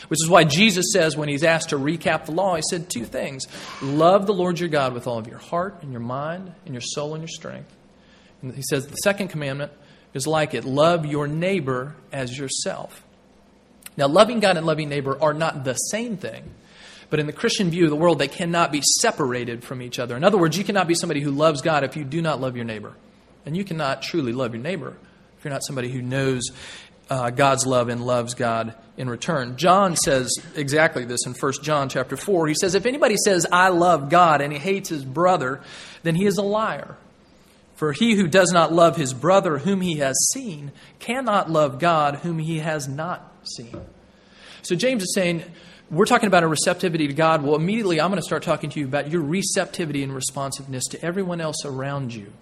Which 0.09 0.23
is 0.23 0.28
why 0.28 0.45
Jesus 0.45 0.87
says, 0.92 1.16
when 1.16 1.28
he's 1.28 1.45
asked 1.45 1.71
to 1.71 1.78
recap 1.78 2.26
the 2.26 2.33
law, 2.33 2.57
he 2.57 2.62
said 2.69 2.88
two 2.88 3.04
things 3.04 3.47
Love 3.83 4.26
the 4.26 4.35
Lord 4.35 4.59
your 4.59 4.69
God 4.69 4.95
with 4.95 5.07
all 5.07 5.19
of 5.19 5.26
your 5.26 5.38
heart 5.38 5.83
and 5.83 5.92
your 5.92 6.00
mind 6.00 6.52
and 6.64 6.75
your 6.75 6.83
soul 6.83 7.14
and 7.14 7.23
your 7.23 7.28
strength. 7.28 7.75
And 8.42 8.54
he 8.54 8.62
says, 8.62 8.87
the 8.87 8.97
second 8.97 9.28
commandment 9.28 9.73
is 10.14 10.26
like 10.26 10.54
it 10.54 10.64
love 10.64 11.07
your 11.07 11.26
neighbor 11.26 11.95
as 12.12 12.37
yourself. 12.37 13.04
Now, 13.97 14.09
loving 14.09 14.40
God 14.40 14.57
and 14.57 14.66
loving 14.66 14.88
neighbor 14.88 15.19
are 15.21 15.35
not 15.35 15.64
the 15.64 15.75
same 15.75 16.16
thing. 16.16 16.54
But 17.11 17.19
in 17.19 17.26
the 17.26 17.33
Christian 17.33 17.71
view 17.71 17.85
of 17.85 17.90
the 17.90 17.97
world, 17.97 18.19
they 18.19 18.28
cannot 18.28 18.71
be 18.71 18.83
separated 19.00 19.64
from 19.64 19.83
each 19.83 19.99
other. 19.99 20.16
In 20.16 20.23
other 20.23 20.38
words, 20.38 20.57
you 20.57 20.64
cannot 20.64 20.87
be 20.87 20.95
somebody 20.95 21.21
who 21.21 21.33
loves 21.33 21.61
God 21.61 21.83
if 21.83 21.97
you 21.97 22.04
do 22.04 22.23
not 22.23 22.40
love 22.40 22.57
your 22.57 22.64
neighbor. 22.64 22.95
And 23.45 23.57
you 23.57 23.64
cannot 23.64 24.02
truly 24.02 24.33
love 24.33 24.54
your 24.54 24.62
neighbor 24.62 24.97
if 25.37 25.45
you're 25.45 25.52
not 25.52 25.64
somebody 25.64 25.90
who 25.90 26.02
knows 26.02 26.50
uh, 27.11 27.31
God's 27.31 27.67
love 27.67 27.88
and 27.88 28.07
loves 28.07 28.35
God 28.35 28.75
in 28.97 29.11
return. 29.11 29.57
John 29.57 29.97
says 29.97 30.31
exactly 30.55 31.05
this 31.05 31.26
in 31.26 31.35
1 31.35 31.52
John 31.62 31.88
chapter 31.88 32.17
4. 32.17 32.47
He 32.47 32.55
says, 32.55 32.75
If 32.75 32.87
anybody 32.87 33.17
says, 33.17 33.47
I 33.50 33.69
love 33.69 34.09
God, 34.09 34.40
and 34.40 34.52
he 34.52 34.59
hates 34.59 34.88
his 34.88 35.05
brother, 35.05 35.61
then 36.02 36.14
he 36.14 36.26
is 36.26 36.38
a 36.38 36.43
liar. 36.43 36.97
For 37.75 37.93
he 37.93 38.14
who 38.14 38.29
does 38.29 38.52
not 38.52 38.73
love 38.73 38.97
his 38.97 39.14
brother 39.14 39.59
whom 39.59 39.81
he 39.81 39.97
has 39.97 40.14
seen 40.33 40.71
cannot 40.99 41.50
love 41.50 41.79
God 41.79 42.17
whom 42.17 42.38
he 42.38 42.59
has 42.59 42.87
not 42.87 43.33
seen. 43.43 43.81
So 44.62 44.76
James 44.76 45.02
is 45.02 45.14
saying, 45.14 45.43
we're 45.90 46.05
talking 46.05 46.26
about 46.26 46.43
a 46.43 46.47
receptivity 46.47 47.09
to 47.09 47.14
God. 47.14 47.43
Well, 47.43 47.57
immediately 47.57 48.00
I'm 48.00 48.11
going 48.11 48.21
to 48.21 48.26
start 48.26 48.43
talking 48.43 48.71
to 48.71 48.81
you 48.81 48.87
about 48.87 49.11
your 49.11 49.23
receptivity 49.23 50.02
and 50.05 50.14
responsiveness 50.14 50.85
to 50.88 51.02
everyone 51.02 51.40
else 51.40 51.64
around 51.64 52.14
you. 52.14 52.33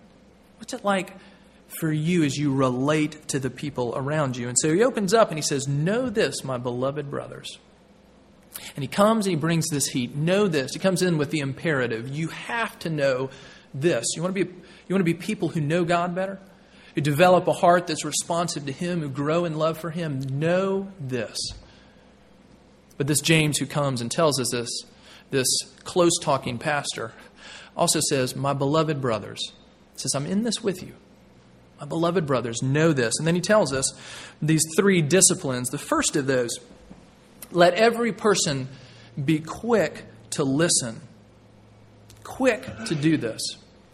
What's 0.59 0.75
it 0.75 0.85
like 0.85 1.17
for 1.69 1.93
you 1.93 2.25
as 2.25 2.37
you 2.37 2.53
relate 2.53 3.29
to 3.29 3.39
the 3.39 3.51
people 3.51 3.93
around 3.97 4.37
you? 4.37 4.49
And 4.49 4.59
so 4.59 4.73
he 4.73 4.83
opens 4.83 5.15
up 5.15 5.29
and 5.29 5.39
he 5.39 5.43
says, 5.43 5.69
Know 5.69 6.11
this, 6.11 6.45
my 6.45 6.59
beloved 6.59 7.11
brothers. 7.11 7.59
And 8.75 8.83
he 8.83 8.89
comes 8.89 9.27
and 9.27 9.31
he 9.31 9.37
brings 9.37 9.69
this 9.69 9.87
heat. 9.87 10.17
Know 10.17 10.49
this. 10.49 10.73
He 10.73 10.79
comes 10.79 11.03
in 11.03 11.19
with 11.19 11.31
the 11.31 11.41
imperative. 11.41 12.09
You 12.09 12.29
have 12.29 12.79
to 12.81 12.91
know 12.91 13.31
this. 13.75 14.05
You 14.17 14.23
want 14.23 14.35
to 14.35 14.45
be, 14.45 14.51
you 14.51 14.95
want 14.95 15.01
to 15.01 15.05
be 15.05 15.15
people 15.15 15.49
who 15.49 15.61
know 15.61 15.85
God 15.85 16.15
better? 16.15 16.39
Who 16.95 17.01
develop 17.01 17.47
a 17.47 17.53
heart 17.53 17.87
that's 17.87 18.05
responsive 18.05 18.67
to 18.67 18.73
Him, 18.73 19.01
who 19.01 19.09
grow 19.09 19.45
in 19.45 19.57
love 19.57 19.79
for 19.79 19.91
Him? 19.91 20.21
Know 20.21 20.93
this. 20.99 21.37
But 22.97 23.07
this 23.07 23.21
James 23.21 23.59
who 23.59 23.67
comes 23.67 24.01
and 24.01 24.11
tells 24.11 24.41
us 24.41 24.51
this, 24.51 24.71
this 25.31 25.47
close 25.85 26.19
talking 26.21 26.59
pastor, 26.59 27.13
also 27.77 28.01
says, 28.01 28.35
My 28.35 28.53
beloved 28.53 29.01
brothers, 29.01 29.53
says, 29.95 30.15
I'm 30.15 30.27
in 30.27 30.43
this 30.43 30.63
with 30.63 30.83
you. 30.83 30.95
My 31.81 31.87
beloved 31.87 32.27
brothers, 32.27 32.63
know 32.63 32.93
this. 32.93 33.15
And 33.19 33.27
then 33.27 33.35
he 33.35 33.41
tells 33.41 33.73
us 33.73 33.93
these 34.43 34.63
three 34.77 35.03
disciplines. 35.03 35.69
The 35.71 35.79
first 35.79 36.17
of 36.17 36.27
those 36.27 36.51
let 37.51 37.75
every 37.75 38.13
person 38.13 38.69
be 39.23 39.39
quick 39.39 40.05
to 40.31 40.45
listen. 40.45 41.01
Quick 42.25 42.67
to 42.87 42.95
do 42.95 43.17
this. 43.17 43.41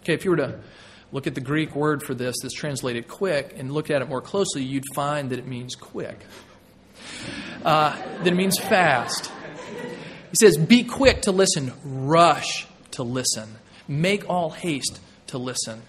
Okay, 0.02 0.14
if 0.14 0.24
you 0.24 0.32
were 0.32 0.38
to 0.38 0.60
look 1.12 1.26
at 1.26 1.34
the 1.34 1.40
Greek 1.40 1.74
word 1.76 2.02
for 2.02 2.14
this 2.14 2.34
that's 2.42 2.54
translated 2.54 3.06
quick 3.06 3.54
and 3.56 3.72
look 3.72 3.90
at 3.90 4.02
it 4.02 4.08
more 4.08 4.20
closely, 4.20 4.62
you'd 4.62 4.84
find 4.94 5.30
that 5.30 5.38
it 5.38 5.46
means 5.46 5.76
quick. 5.76 6.18
Uh, 7.64 7.96
that 7.96 8.26
it 8.26 8.34
means 8.34 8.58
fast. 8.58 9.30
He 10.30 10.36
says, 10.36 10.58
Be 10.58 10.82
quick 10.82 11.22
to 11.22 11.32
listen, 11.32 11.72
rush 11.84 12.66
to 12.92 13.02
listen, 13.02 13.48
make 13.86 14.28
all 14.28 14.50
haste 14.50 15.00
to 15.28 15.38
listen. 15.38 15.82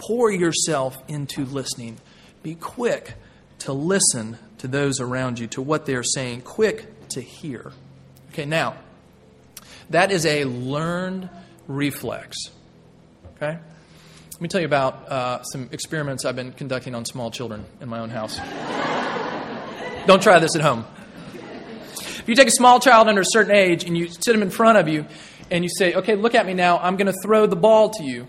Pour 0.00 0.30
yourself 0.30 0.96
into 1.08 1.44
listening. 1.44 1.98
Be 2.42 2.54
quick 2.54 3.14
to 3.60 3.72
listen 3.74 4.38
to 4.58 4.66
those 4.66 4.98
around 4.98 5.38
you, 5.38 5.46
to 5.48 5.60
what 5.62 5.84
they're 5.84 6.02
saying, 6.02 6.40
quick 6.40 7.08
to 7.10 7.20
hear. 7.20 7.72
Okay, 8.32 8.46
now, 8.46 8.76
that 9.90 10.10
is 10.10 10.24
a 10.24 10.44
learned 10.44 11.28
reflex. 11.68 12.36
Okay? 13.36 13.58
Let 14.32 14.40
me 14.40 14.48
tell 14.48 14.60
you 14.62 14.66
about 14.66 15.08
uh, 15.10 15.42
some 15.42 15.68
experiments 15.70 16.24
I've 16.24 16.34
been 16.36 16.52
conducting 16.52 16.94
on 16.94 17.04
small 17.04 17.30
children 17.30 17.66
in 17.82 17.88
my 17.90 17.98
own 17.98 18.08
house. 18.08 18.38
Don't 20.06 20.22
try 20.22 20.38
this 20.38 20.56
at 20.56 20.62
home. 20.62 20.86
If 21.94 22.24
you 22.26 22.34
take 22.34 22.48
a 22.48 22.52
small 22.52 22.80
child 22.80 23.08
under 23.08 23.20
a 23.20 23.26
certain 23.26 23.54
age 23.54 23.84
and 23.84 23.98
you 23.98 24.08
sit 24.08 24.32
them 24.32 24.40
in 24.40 24.48
front 24.48 24.78
of 24.78 24.88
you 24.88 25.04
and 25.50 25.62
you 25.62 25.68
say, 25.76 25.92
okay, 25.92 26.14
look 26.14 26.34
at 26.34 26.46
me 26.46 26.54
now, 26.54 26.78
I'm 26.78 26.96
going 26.96 27.06
to 27.06 27.18
throw 27.22 27.46
the 27.46 27.56
ball 27.56 27.90
to 27.90 28.02
you, 28.02 28.26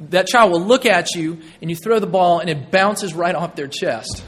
that 0.00 0.26
child 0.26 0.52
will 0.52 0.64
look 0.64 0.86
at 0.86 1.14
you 1.14 1.38
and 1.60 1.70
you 1.70 1.76
throw 1.76 1.98
the 1.98 2.06
ball 2.06 2.40
and 2.40 2.50
it 2.50 2.70
bounces 2.70 3.14
right 3.14 3.34
off 3.34 3.56
their 3.56 3.68
chest 3.68 4.24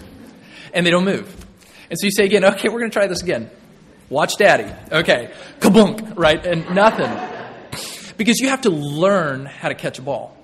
and 0.73 0.87
they 0.87 0.91
don't 0.91 1.05
move. 1.05 1.47
And 1.91 1.99
so 1.99 2.07
you 2.07 2.11
say 2.11 2.25
again, 2.25 2.45
okay, 2.45 2.69
we're 2.69 2.81
going 2.81 2.91
to 2.91 2.95
try 2.95 3.07
this 3.07 3.23
again. 3.23 3.51
Watch 4.11 4.37
daddy. 4.37 4.73
Okay. 4.91 5.31
Kabunk, 5.61 6.17
right? 6.17 6.45
And 6.45 6.75
nothing. 6.75 7.11
Because 8.17 8.41
you 8.41 8.49
have 8.49 8.63
to 8.63 8.71
learn 8.71 9.47
how 9.47 9.69
to 9.69 9.75
catch 9.75 9.99
a 9.99 10.03
ball. 10.03 10.37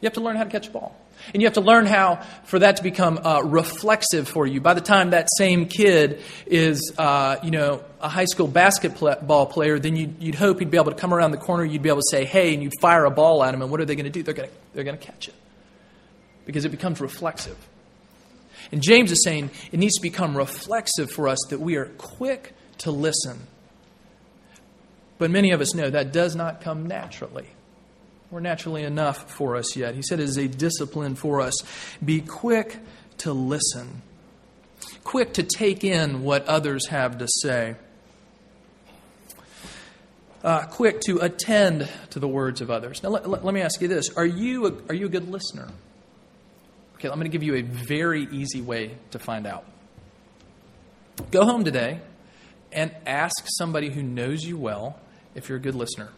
You 0.00 0.06
have 0.06 0.14
to 0.14 0.20
learn 0.20 0.36
how 0.36 0.44
to 0.44 0.50
catch 0.50 0.68
a 0.68 0.70
ball. 0.70 0.94
And 1.32 1.42
you 1.42 1.46
have 1.46 1.54
to 1.54 1.60
learn 1.60 1.86
how 1.86 2.22
for 2.44 2.58
that 2.60 2.76
to 2.78 2.82
become 2.82 3.18
uh, 3.18 3.42
reflexive 3.42 4.28
for 4.28 4.46
you. 4.46 4.60
By 4.60 4.74
the 4.74 4.80
time 4.80 5.10
that 5.10 5.28
same 5.36 5.66
kid 5.66 6.22
is, 6.46 6.92
uh, 6.96 7.36
you 7.42 7.50
know, 7.50 7.82
a 8.00 8.08
high 8.08 8.24
school 8.24 8.46
basketball 8.46 9.46
player, 9.46 9.78
then 9.78 9.96
you'd, 9.96 10.22
you'd, 10.22 10.34
hope 10.34 10.60
he'd 10.60 10.70
be 10.70 10.78
able 10.78 10.92
to 10.92 10.96
come 10.96 11.12
around 11.12 11.32
the 11.32 11.38
corner, 11.38 11.64
you'd 11.64 11.82
be 11.82 11.88
able 11.88 12.00
to 12.00 12.08
say, 12.10 12.24
hey, 12.24 12.54
and 12.54 12.62
you'd 12.62 12.78
fire 12.80 13.04
a 13.04 13.10
ball 13.10 13.42
at 13.44 13.52
him, 13.52 13.62
and 13.62 13.70
what 13.70 13.80
are 13.80 13.84
they 13.84 13.96
going 13.96 14.04
to 14.04 14.10
do? 14.10 14.22
They're 14.22 14.34
going 14.34 14.48
to 14.48 14.54
they're 14.74 14.84
going 14.84 14.98
to 14.98 15.04
catch 15.04 15.28
it. 15.28 15.34
Because 16.46 16.64
it 16.64 16.70
becomes 16.70 17.00
reflexive. 17.00 17.56
And 18.72 18.82
James 18.82 19.12
is 19.12 19.22
saying 19.22 19.50
it 19.72 19.78
needs 19.78 19.96
to 19.96 20.02
become 20.02 20.36
reflexive 20.36 21.10
for 21.10 21.28
us 21.28 21.38
that 21.50 21.60
we 21.60 21.76
are 21.76 21.86
quick 21.98 22.54
to 22.78 22.90
listen. 22.90 23.40
But 25.18 25.30
many 25.30 25.50
of 25.50 25.60
us 25.60 25.74
know 25.74 25.90
that 25.90 26.12
does 26.12 26.36
not 26.36 26.60
come 26.60 26.86
naturally 26.86 27.48
or 28.30 28.40
naturally 28.40 28.82
enough 28.82 29.30
for 29.30 29.56
us 29.56 29.76
yet. 29.76 29.94
He 29.94 30.02
said 30.02 30.20
it 30.20 30.24
is 30.24 30.36
a 30.36 30.48
discipline 30.48 31.14
for 31.14 31.40
us. 31.40 31.54
Be 32.04 32.20
quick 32.20 32.76
to 33.18 33.32
listen, 33.32 34.02
quick 35.04 35.34
to 35.34 35.42
take 35.42 35.84
in 35.84 36.22
what 36.22 36.46
others 36.46 36.88
have 36.88 37.18
to 37.18 37.26
say, 37.42 37.76
uh, 40.44 40.66
quick 40.66 41.00
to 41.00 41.18
attend 41.18 41.88
to 42.10 42.20
the 42.20 42.28
words 42.28 42.60
of 42.60 42.70
others. 42.70 43.02
Now, 43.02 43.10
let, 43.10 43.28
let, 43.28 43.44
let 43.44 43.54
me 43.54 43.60
ask 43.60 43.80
you 43.80 43.88
this 43.88 44.10
Are 44.16 44.26
you 44.26 44.66
a, 44.66 44.72
are 44.90 44.94
you 44.94 45.06
a 45.06 45.10
good 45.10 45.28
listener? 45.28 45.68
Okay, 46.94 47.08
I'm 47.08 47.14
going 47.14 47.30
to 47.30 47.32
give 47.32 47.42
you 47.42 47.54
a 47.54 47.62
very 47.62 48.24
easy 48.32 48.60
way 48.60 48.96
to 49.12 49.18
find 49.18 49.46
out. 49.46 49.64
Go 51.30 51.44
home 51.44 51.64
today 51.64 52.00
and 52.72 52.94
ask 53.06 53.34
somebody 53.56 53.90
who 53.90 54.02
knows 54.02 54.42
you 54.42 54.56
well 54.56 54.98
if 55.34 55.48
you're 55.48 55.58
a 55.58 55.60
good 55.60 55.74
listener. 55.74 56.08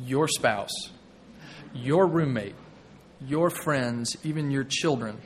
Your 0.00 0.28
spouse, 0.28 0.70
your 1.76 2.06
roommate, 2.06 2.54
your 3.20 3.50
friends, 3.50 4.16
even 4.24 4.50
your 4.50 4.64
children. 4.64 5.18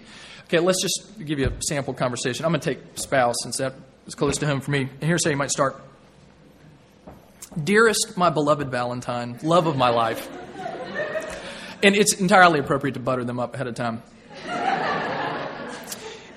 Okay, 0.44 0.58
let's 0.58 0.82
just 0.82 1.24
give 1.24 1.38
you 1.38 1.48
a 1.48 1.62
sample 1.62 1.94
conversation. 1.94 2.44
I'm 2.44 2.50
going 2.50 2.60
to 2.60 2.74
take 2.74 2.80
spouse 2.94 3.36
since 3.42 3.58
that 3.58 3.74
is 4.06 4.14
close 4.14 4.38
to 4.38 4.46
home 4.46 4.60
for 4.60 4.70
me. 4.70 4.80
And 4.82 5.02
here's 5.02 5.24
how 5.24 5.30
you 5.30 5.36
might 5.36 5.50
start 5.50 5.80
Dearest, 7.62 8.16
my 8.16 8.30
beloved 8.30 8.70
Valentine, 8.70 9.38
love 9.42 9.66
of 9.66 9.76
my 9.76 9.90
life. 9.90 10.28
And 11.82 11.96
it's 11.96 12.14
entirely 12.14 12.60
appropriate 12.60 12.94
to 12.94 13.00
butter 13.00 13.24
them 13.24 13.40
up 13.40 13.54
ahead 13.54 13.66
of 13.66 13.74
time 13.74 14.02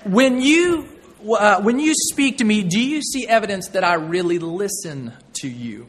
when 0.04 0.40
you 0.40 0.88
uh, 1.26 1.62
when 1.62 1.78
you 1.78 1.94
speak 1.94 2.38
to 2.38 2.44
me, 2.44 2.62
do 2.62 2.78
you 2.78 3.00
see 3.00 3.26
evidence 3.26 3.68
that 3.68 3.82
I 3.82 3.94
really 3.94 4.38
listen 4.38 5.12
to 5.40 5.48
you? 5.48 5.88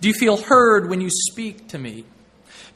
Do 0.00 0.06
you 0.06 0.14
feel 0.14 0.36
heard 0.36 0.88
when 0.88 1.00
you 1.00 1.10
speak 1.10 1.68
to 1.68 1.78
me? 1.78 2.04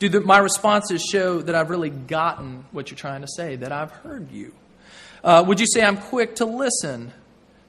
Do 0.02 0.08
the, 0.08 0.20
my 0.20 0.38
responses 0.38 1.00
show 1.00 1.42
that 1.42 1.54
I've 1.54 1.70
really 1.70 1.88
gotten 1.88 2.64
what 2.72 2.90
you're 2.90 2.98
trying 2.98 3.20
to 3.20 3.28
say, 3.28 3.54
that 3.54 3.70
I've 3.70 3.92
heard 3.92 4.32
you? 4.32 4.52
Uh, 5.22 5.44
would 5.46 5.60
you 5.60 5.66
say 5.72 5.80
I'm 5.80 5.96
quick 5.96 6.34
to 6.36 6.44
listen? 6.44 7.12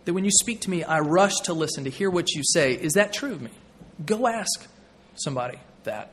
That 0.05 0.15
when 0.15 0.25
you 0.25 0.31
speak 0.31 0.61
to 0.61 0.71
me, 0.71 0.83
I 0.83 1.01
rush 1.01 1.41
to 1.41 1.53
listen 1.53 1.83
to 1.83 1.91
hear 1.91 2.09
what 2.09 2.31
you 2.31 2.41
say. 2.43 2.73
Is 2.73 2.93
that 2.93 3.13
true 3.13 3.33
of 3.33 3.41
me? 3.43 3.51
Go 4.03 4.25
ask 4.25 4.65
somebody 5.13 5.59
that. 5.83 6.09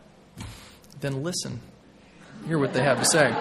Then 1.00 1.22
listen. 1.22 1.58
Hear 2.46 2.58
what 2.58 2.74
they 2.74 2.82
have 2.82 2.98
to 2.98 3.06
say. 3.06 3.34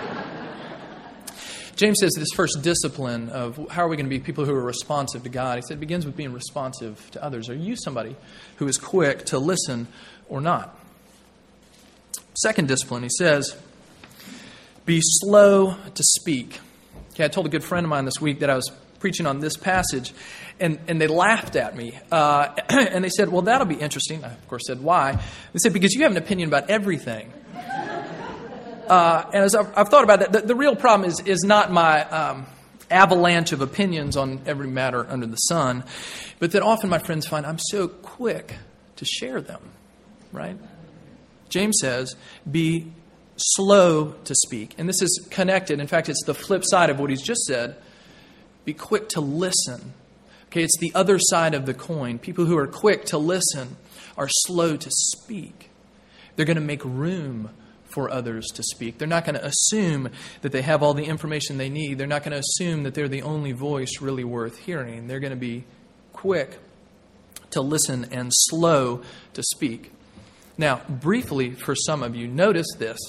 James 1.75 1.97
says 1.99 2.13
this 2.15 2.29
first 2.33 2.61
discipline 2.61 3.27
of 3.27 3.59
how 3.69 3.83
are 3.83 3.89
we 3.89 3.97
going 3.97 4.05
to 4.05 4.09
be 4.09 4.21
people 4.21 4.45
who 4.45 4.55
are 4.55 4.63
responsive 4.63 5.23
to 5.23 5.29
God, 5.29 5.57
he 5.57 5.63
said 5.63 5.75
it 5.75 5.79
begins 5.81 6.05
with 6.05 6.15
being 6.15 6.31
responsive 6.31 7.11
to 7.11 7.21
others. 7.21 7.49
Are 7.49 7.55
you 7.55 7.75
somebody 7.75 8.15
who 8.55 8.69
is 8.69 8.77
quick 8.77 9.25
to 9.25 9.37
listen 9.37 9.89
or 10.29 10.39
not? 10.39 10.78
Second 12.41 12.69
discipline, 12.69 13.03
he 13.03 13.09
says, 13.17 13.53
be 14.85 15.01
slow 15.01 15.75
to 15.93 16.03
speak. 16.03 16.57
Okay, 17.11 17.25
I 17.25 17.27
told 17.27 17.45
a 17.45 17.49
good 17.49 17.65
friend 17.65 17.85
of 17.85 17.89
mine 17.89 18.05
this 18.05 18.21
week 18.21 18.39
that 18.39 18.49
I 18.49 18.55
was 18.55 18.71
preaching 18.99 19.25
on 19.25 19.41
this 19.41 19.57
passage, 19.57 20.13
and, 20.57 20.79
and 20.87 21.01
they 21.01 21.07
laughed 21.07 21.57
at 21.57 21.75
me. 21.75 21.99
Uh, 22.09 22.55
and 22.69 23.03
they 23.03 23.09
said, 23.09 23.27
Well, 23.27 23.41
that'll 23.41 23.67
be 23.67 23.75
interesting. 23.75 24.23
I, 24.23 24.31
of 24.31 24.47
course, 24.47 24.63
said, 24.67 24.81
Why? 24.81 25.11
They 25.11 25.59
said, 25.61 25.73
Because 25.73 25.93
you 25.93 26.03
have 26.03 26.11
an 26.11 26.17
opinion 26.17 26.47
about 26.47 26.69
everything. 26.69 27.33
Uh, 28.87 29.29
and 29.33 29.43
as 29.43 29.53
I've, 29.53 29.77
I've, 29.77 29.89
thought 29.89 30.05
about 30.05 30.21
that, 30.21 30.31
the, 30.31 30.41
the, 30.41 30.55
real 30.55 30.77
problem 30.77 31.09
is, 31.09 31.19
is 31.19 31.43
not 31.43 31.73
my 31.73 32.05
um, 32.05 32.45
avalanche 32.89 33.51
of 33.51 33.59
opinions 33.59 34.15
on 34.15 34.41
every 34.45 34.67
matter 34.67 35.05
under 35.07 35.27
the 35.27 35.35
sun, 35.35 35.83
but 36.39 36.53
that 36.53 36.63
often 36.63 36.89
my 36.89 36.99
friends 36.99 37.27
find 37.27 37.45
I'm 37.45 37.59
so 37.59 37.89
quick 37.89 38.55
to 38.95 39.03
share 39.03 39.41
them, 39.41 39.61
right? 40.31 40.57
James 41.49 41.77
says, 41.81 42.15
be 42.49 42.91
slow 43.35 44.13
to 44.23 44.35
speak. 44.35 44.75
And 44.77 44.87
this 44.87 45.01
is 45.01 45.27
connected. 45.31 45.79
In 45.79 45.87
fact, 45.87 46.09
it's 46.09 46.23
the 46.25 46.33
flip 46.33 46.63
side 46.65 46.89
of 46.89 46.99
what 46.99 47.09
he's 47.09 47.21
just 47.21 47.41
said. 47.41 47.75
Be 48.65 48.73
quick 48.73 49.09
to 49.09 49.21
listen. 49.21 49.93
Okay, 50.47 50.63
it's 50.63 50.77
the 50.79 50.91
other 50.95 51.19
side 51.19 51.53
of 51.53 51.65
the 51.65 51.73
coin. 51.73 52.19
People 52.19 52.45
who 52.45 52.57
are 52.57 52.67
quick 52.67 53.05
to 53.05 53.17
listen 53.17 53.77
are 54.17 54.27
slow 54.29 54.75
to 54.75 54.89
speak. 54.91 55.69
They're 56.35 56.45
going 56.45 56.55
to 56.55 56.61
make 56.61 56.83
room 56.83 57.51
for 57.85 58.09
others 58.09 58.47
to 58.53 58.63
speak. 58.63 58.97
They're 58.97 59.07
not 59.07 59.25
going 59.25 59.35
to 59.35 59.45
assume 59.45 60.09
that 60.41 60.51
they 60.51 60.61
have 60.61 60.83
all 60.83 60.93
the 60.93 61.05
information 61.05 61.57
they 61.57 61.69
need. 61.69 61.97
They're 61.97 62.07
not 62.07 62.23
going 62.23 62.33
to 62.33 62.39
assume 62.39 62.83
that 62.83 62.93
they're 62.93 63.07
the 63.07 63.23
only 63.23 63.51
voice 63.51 64.01
really 64.01 64.23
worth 64.23 64.57
hearing. 64.59 65.07
They're 65.07 65.19
going 65.19 65.31
to 65.31 65.37
be 65.37 65.65
quick 66.13 66.59
to 67.51 67.61
listen 67.61 68.07
and 68.11 68.31
slow 68.31 69.01
to 69.33 69.43
speak. 69.43 69.91
Now, 70.59 70.81
briefly, 70.89 71.51
for 71.51 71.73
some 71.73 72.03
of 72.03 72.17
you, 72.17 72.27
notice 72.27 72.67
this. 72.77 72.99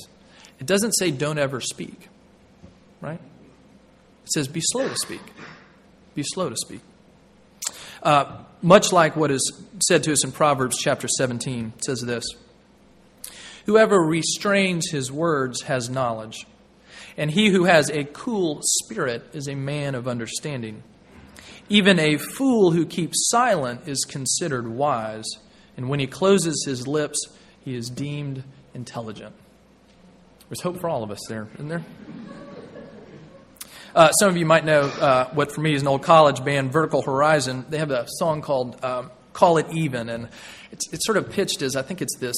It 0.61 0.67
doesn't 0.67 0.93
say 0.93 1.11
don't 1.11 1.37
ever 1.37 1.61
speak, 1.61 2.09
right? 3.01 3.19
It 4.25 4.33
says 4.33 4.47
be 4.47 4.61
slow 4.63 4.89
to 4.89 4.95
speak. 4.95 5.21
Be 6.15 6.23
slow 6.23 6.49
to 6.49 6.55
speak. 6.57 6.81
Uh, 8.05 8.45
much 8.63 8.93
like 8.93 9.17
what 9.17 9.33
is 9.33 9.53
said 9.83 10.05
to 10.05 10.13
us 10.13 10.23
in 10.23 10.31
Proverbs 10.31 10.79
chapter 10.79 11.09
17, 11.09 11.73
it 11.77 11.85
says 11.85 12.03
this 12.03 12.25
Whoever 13.67 13.99
restrains 14.01 14.89
his 14.89 15.11
words 15.11 15.63
has 15.63 15.91
knowledge, 15.91 16.47
and 17.17 17.33
he 17.33 17.49
who 17.49 17.65
has 17.65 17.91
a 17.91 18.05
cool 18.05 18.61
spirit 18.63 19.25
is 19.33 19.49
a 19.49 19.57
man 19.57 19.97
of 19.97 20.07
understanding. 20.07 20.85
Even 21.69 21.99
a 21.99 22.17
fool 22.17 22.71
who 22.71 22.87
keeps 22.87 23.29
silent 23.29 23.89
is 23.89 24.05
considered 24.05 24.69
wise, 24.69 25.27
and 25.77 25.89
when 25.89 25.99
he 25.99 26.07
closes 26.07 26.65
his 26.65 26.87
lips, 26.87 27.21
he 27.71 27.77
is 27.77 27.89
deemed 27.89 28.43
intelligent. 28.75 29.33
There's 30.49 30.61
hope 30.61 30.81
for 30.81 30.89
all 30.89 31.05
of 31.05 31.13
us 31.13 31.21
there, 31.29 31.47
isn't 31.55 31.69
there? 31.69 31.85
Uh, 33.95 34.11
some 34.13 34.29
of 34.29 34.37
you 34.37 34.45
might 34.45 34.65
know 34.65 34.81
uh, 34.81 35.29
what 35.35 35.53
for 35.53 35.61
me 35.61 35.73
is 35.73 35.83
an 35.83 35.87
old 35.87 36.03
college 36.03 36.45
band, 36.45 36.73
Vertical 36.73 37.01
Horizon. 37.01 37.65
They 37.69 37.79
have 37.79 37.93
a 37.93 38.07
song 38.09 38.43
called 38.43 38.85
um, 38.85 39.13
Call 39.33 39.59
It 39.59 39.67
Even, 39.73 40.09
and 40.09 40.29
it's, 40.73 40.93
it's 40.93 41.07
sort 41.07 41.17
of 41.17 41.31
pitched 41.31 41.63
as 41.63 41.77
I 41.77 41.83
think 41.83 42.03
it's 42.03 42.17
this 42.19 42.37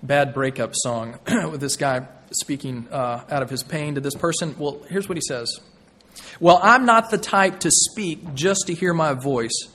bad 0.00 0.32
breakup 0.32 0.74
song 0.74 1.18
with 1.50 1.60
this 1.60 1.74
guy 1.74 2.06
speaking 2.30 2.86
uh, 2.92 3.24
out 3.28 3.42
of 3.42 3.50
his 3.50 3.64
pain 3.64 3.96
to 3.96 4.00
this 4.00 4.14
person. 4.14 4.54
Well, 4.60 4.80
here's 4.88 5.08
what 5.08 5.16
he 5.16 5.22
says 5.26 5.58
Well, 6.38 6.60
I'm 6.62 6.86
not 6.86 7.10
the 7.10 7.18
type 7.18 7.58
to 7.60 7.70
speak 7.72 8.34
just 8.34 8.68
to 8.68 8.74
hear 8.74 8.94
my 8.94 9.14
voice. 9.14 9.71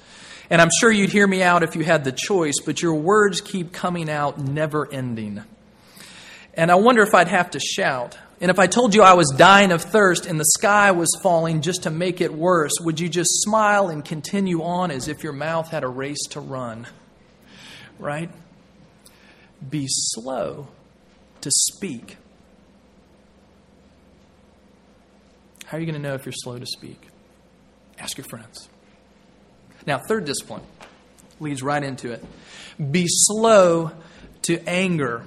And 0.50 0.62
I'm 0.62 0.70
sure 0.80 0.92
you'd 0.92 1.10
hear 1.10 1.27
me 1.27 1.44
out 1.44 1.63
if 1.63 1.75
you 1.75 1.84
had 1.84 2.04
the 2.04 2.12
choice, 2.12 2.56
but 2.66 2.82
your 2.82 2.96
words 2.96 3.42
keep 3.42 3.74
coming 3.74 4.10
out 4.10 4.38
never 4.38 4.92
ending. 4.92 5.44
And 6.54 6.72
I 6.72 6.75
wonder 6.75 7.04
if 7.04 7.13
I'd 7.13 7.27
have 7.27 7.51
to 7.51 7.60
shout. 7.60 8.18
And 8.39 8.51
if 8.51 8.60
I 8.60 8.68
told 8.68 8.96
you 8.96 9.01
I 9.01 9.13
was 9.13 9.34
dying 9.36 9.72
of 9.72 9.82
thirst 9.82 10.25
and 10.25 10.39
the 10.39 10.46
sky 10.46 10.92
was 10.92 11.10
falling 11.22 11.62
just 11.62 11.84
to 11.84 11.89
make 11.89 12.22
it 12.22 12.34
worse, 12.34 12.74
would 12.80 13.00
you 13.00 13.10
just 13.10 13.42
smile 13.42 13.89
and 13.89 14.06
continue 14.06 14.63
on 14.63 14.92
as 14.92 15.08
if 15.08 15.24
your 15.24 15.34
mouth 15.34 15.70
had 15.70 15.84
a 15.84 15.88
race 15.88 16.24
to 16.32 16.39
run? 16.39 16.88
Right? 18.00 18.30
Be 19.68 19.86
slow 19.88 20.68
to 21.42 21.51
speak. 21.51 22.18
How 25.66 25.77
are 25.77 25.80
you 25.80 25.86
going 25.86 26.01
to 26.01 26.08
know 26.08 26.13
if 26.13 26.25
you're 26.25 26.34
slow 26.34 26.58
to 26.58 26.66
speak? 26.66 27.08
Ask 28.00 28.18
your 28.18 28.25
friends. 28.25 28.70
Now, 29.88 30.00
third 30.00 30.25
discipline 30.25 30.62
leads 31.39 31.63
right 31.63 31.82
into 31.82 32.12
it. 32.12 32.24
Be 32.91 33.06
slow 33.08 33.91
to 34.44 34.60
anger. 34.67 35.24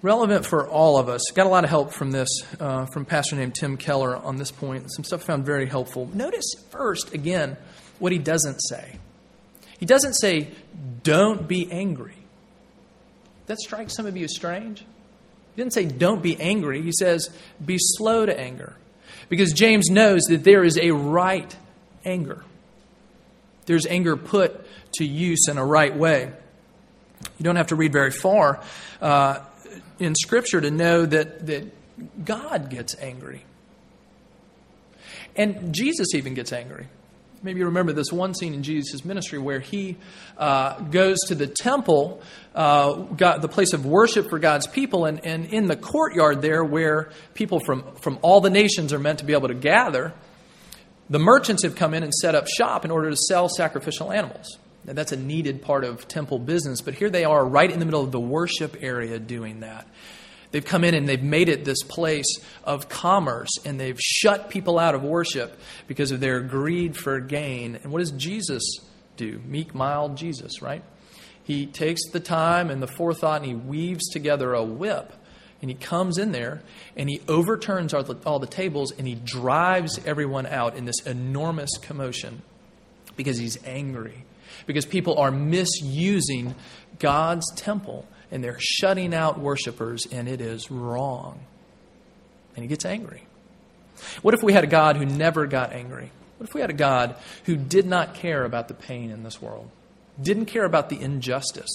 Relevant 0.00 0.46
for 0.46 0.66
all 0.66 0.96
of 0.96 1.10
us. 1.10 1.22
Got 1.34 1.46
a 1.46 1.50
lot 1.50 1.64
of 1.64 1.70
help 1.70 1.92
from 1.92 2.12
this, 2.12 2.28
uh, 2.58 2.86
from 2.86 3.04
pastor 3.04 3.36
named 3.36 3.54
Tim 3.54 3.76
Keller 3.76 4.16
on 4.16 4.36
this 4.36 4.50
point. 4.50 4.90
Some 4.92 5.04
stuff 5.04 5.24
I 5.24 5.26
found 5.26 5.44
very 5.44 5.66
helpful. 5.66 6.08
Notice 6.14 6.54
first, 6.70 7.12
again, 7.12 7.58
what 7.98 8.12
he 8.12 8.18
doesn't 8.18 8.60
say. 8.60 8.98
He 9.78 9.86
doesn't 9.86 10.14
say, 10.14 10.48
don't 11.02 11.46
be 11.46 11.70
angry. 11.70 12.14
That 13.46 13.58
strikes 13.58 13.94
some 13.94 14.06
of 14.06 14.16
you 14.16 14.24
as 14.24 14.34
strange. 14.34 14.80
He 14.80 15.62
didn't 15.62 15.72
say, 15.72 15.84
don't 15.84 16.22
be 16.22 16.40
angry. 16.40 16.80
He 16.80 16.92
says, 16.92 17.28
be 17.64 17.76
slow 17.78 18.24
to 18.24 18.38
anger. 18.38 18.76
Because 19.28 19.52
James 19.52 19.90
knows 19.90 20.22
that 20.28 20.44
there 20.44 20.64
is 20.64 20.78
a 20.78 20.92
right 20.92 21.54
anger. 22.04 22.44
There's 23.70 23.86
anger 23.86 24.16
put 24.16 24.66
to 24.94 25.04
use 25.04 25.46
in 25.48 25.56
a 25.56 25.64
right 25.64 25.96
way. 25.96 26.32
You 27.38 27.44
don't 27.44 27.54
have 27.54 27.68
to 27.68 27.76
read 27.76 27.92
very 27.92 28.10
far 28.10 28.60
uh, 29.00 29.44
in 30.00 30.16
Scripture 30.16 30.60
to 30.60 30.72
know 30.72 31.06
that, 31.06 31.46
that 31.46 32.24
God 32.24 32.68
gets 32.68 32.96
angry. 33.00 33.44
And 35.36 35.72
Jesus 35.72 36.16
even 36.16 36.34
gets 36.34 36.52
angry. 36.52 36.88
Maybe 37.44 37.60
you 37.60 37.66
remember 37.66 37.92
this 37.92 38.10
one 38.10 38.34
scene 38.34 38.54
in 38.54 38.64
Jesus' 38.64 39.04
ministry 39.04 39.38
where 39.38 39.60
he 39.60 39.96
uh, 40.36 40.80
goes 40.80 41.18
to 41.28 41.36
the 41.36 41.46
temple, 41.46 42.22
uh, 42.56 43.04
the 43.38 43.48
place 43.48 43.72
of 43.72 43.86
worship 43.86 44.30
for 44.30 44.40
God's 44.40 44.66
people, 44.66 45.04
and, 45.04 45.24
and 45.24 45.46
in 45.46 45.66
the 45.66 45.76
courtyard 45.76 46.42
there, 46.42 46.64
where 46.64 47.10
people 47.34 47.60
from, 47.60 47.84
from 48.00 48.18
all 48.22 48.40
the 48.40 48.50
nations 48.50 48.92
are 48.92 48.98
meant 48.98 49.20
to 49.20 49.24
be 49.24 49.32
able 49.32 49.46
to 49.46 49.54
gather, 49.54 50.12
the 51.10 51.18
merchants 51.18 51.64
have 51.64 51.74
come 51.74 51.92
in 51.92 52.04
and 52.04 52.14
set 52.14 52.34
up 52.34 52.46
shop 52.46 52.84
in 52.84 52.90
order 52.90 53.10
to 53.10 53.16
sell 53.16 53.48
sacrificial 53.48 54.12
animals. 54.12 54.58
Now, 54.84 54.94
that's 54.94 55.12
a 55.12 55.16
needed 55.16 55.60
part 55.60 55.84
of 55.84 56.08
temple 56.08 56.38
business, 56.38 56.80
but 56.80 56.94
here 56.94 57.10
they 57.10 57.24
are 57.24 57.44
right 57.44 57.70
in 57.70 57.80
the 57.80 57.84
middle 57.84 58.02
of 58.02 58.12
the 58.12 58.20
worship 58.20 58.76
area 58.80 59.18
doing 59.18 59.60
that. 59.60 59.86
They've 60.52 60.64
come 60.64 60.84
in 60.84 60.94
and 60.94 61.08
they've 61.08 61.22
made 61.22 61.48
it 61.48 61.64
this 61.64 61.82
place 61.82 62.38
of 62.64 62.88
commerce 62.88 63.50
and 63.64 63.78
they've 63.78 64.00
shut 64.00 64.50
people 64.50 64.78
out 64.78 64.94
of 64.94 65.02
worship 65.02 65.60
because 65.86 66.12
of 66.12 66.20
their 66.20 66.40
greed 66.40 66.96
for 66.96 67.20
gain. 67.20 67.76
And 67.76 67.92
what 67.92 68.00
does 68.00 68.10
Jesus 68.12 68.62
do? 69.16 69.40
Meek, 69.46 69.74
mild 69.74 70.16
Jesus, 70.16 70.62
right? 70.62 70.82
He 71.44 71.66
takes 71.66 72.00
the 72.10 72.20
time 72.20 72.70
and 72.70 72.82
the 72.82 72.88
forethought 72.88 73.42
and 73.42 73.46
he 73.46 73.54
weaves 73.54 74.08
together 74.08 74.54
a 74.54 74.64
whip 74.64 75.12
and 75.60 75.70
he 75.70 75.76
comes 75.76 76.18
in 76.18 76.32
there 76.32 76.62
and 76.96 77.08
he 77.08 77.20
overturns 77.28 77.92
all 77.92 78.02
the, 78.02 78.16
all 78.24 78.38
the 78.38 78.46
tables 78.46 78.92
and 78.92 79.06
he 79.06 79.14
drives 79.14 80.00
everyone 80.06 80.46
out 80.46 80.76
in 80.76 80.84
this 80.84 81.00
enormous 81.06 81.70
commotion 81.82 82.42
because 83.16 83.38
he's 83.38 83.58
angry. 83.64 84.24
Because 84.66 84.84
people 84.84 85.18
are 85.18 85.30
misusing 85.30 86.54
God's 86.98 87.46
temple 87.54 88.06
and 88.30 88.42
they're 88.42 88.58
shutting 88.58 89.12
out 89.12 89.40
worshipers, 89.40 90.06
and 90.10 90.28
it 90.28 90.40
is 90.40 90.70
wrong. 90.70 91.40
And 92.54 92.62
he 92.62 92.68
gets 92.68 92.84
angry. 92.84 93.26
What 94.22 94.34
if 94.34 94.42
we 94.42 94.52
had 94.52 94.64
a 94.64 94.68
God 94.68 94.96
who 94.96 95.04
never 95.04 95.46
got 95.46 95.72
angry? 95.72 96.12
What 96.38 96.48
if 96.48 96.54
we 96.54 96.60
had 96.60 96.70
a 96.70 96.74
God 96.74 97.16
who 97.44 97.56
did 97.56 97.86
not 97.86 98.14
care 98.14 98.44
about 98.44 98.68
the 98.68 98.74
pain 98.74 99.10
in 99.10 99.22
this 99.22 99.42
world, 99.42 99.68
didn't 100.20 100.46
care 100.46 100.64
about 100.64 100.88
the 100.88 101.00
injustice, 101.00 101.70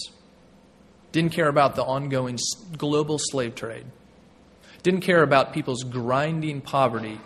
didn't 1.15 1.32
care 1.32 1.47
about 1.47 1.78
the 1.78 1.84
ongoing 1.84 2.38
global 2.78 3.17
slave 3.17 3.56
trade, 3.56 3.86
didn't 4.84 4.99
care 4.99 5.23
about 5.23 5.54
people's 5.54 5.84
grinding 5.84 6.60
poverty 6.60 7.21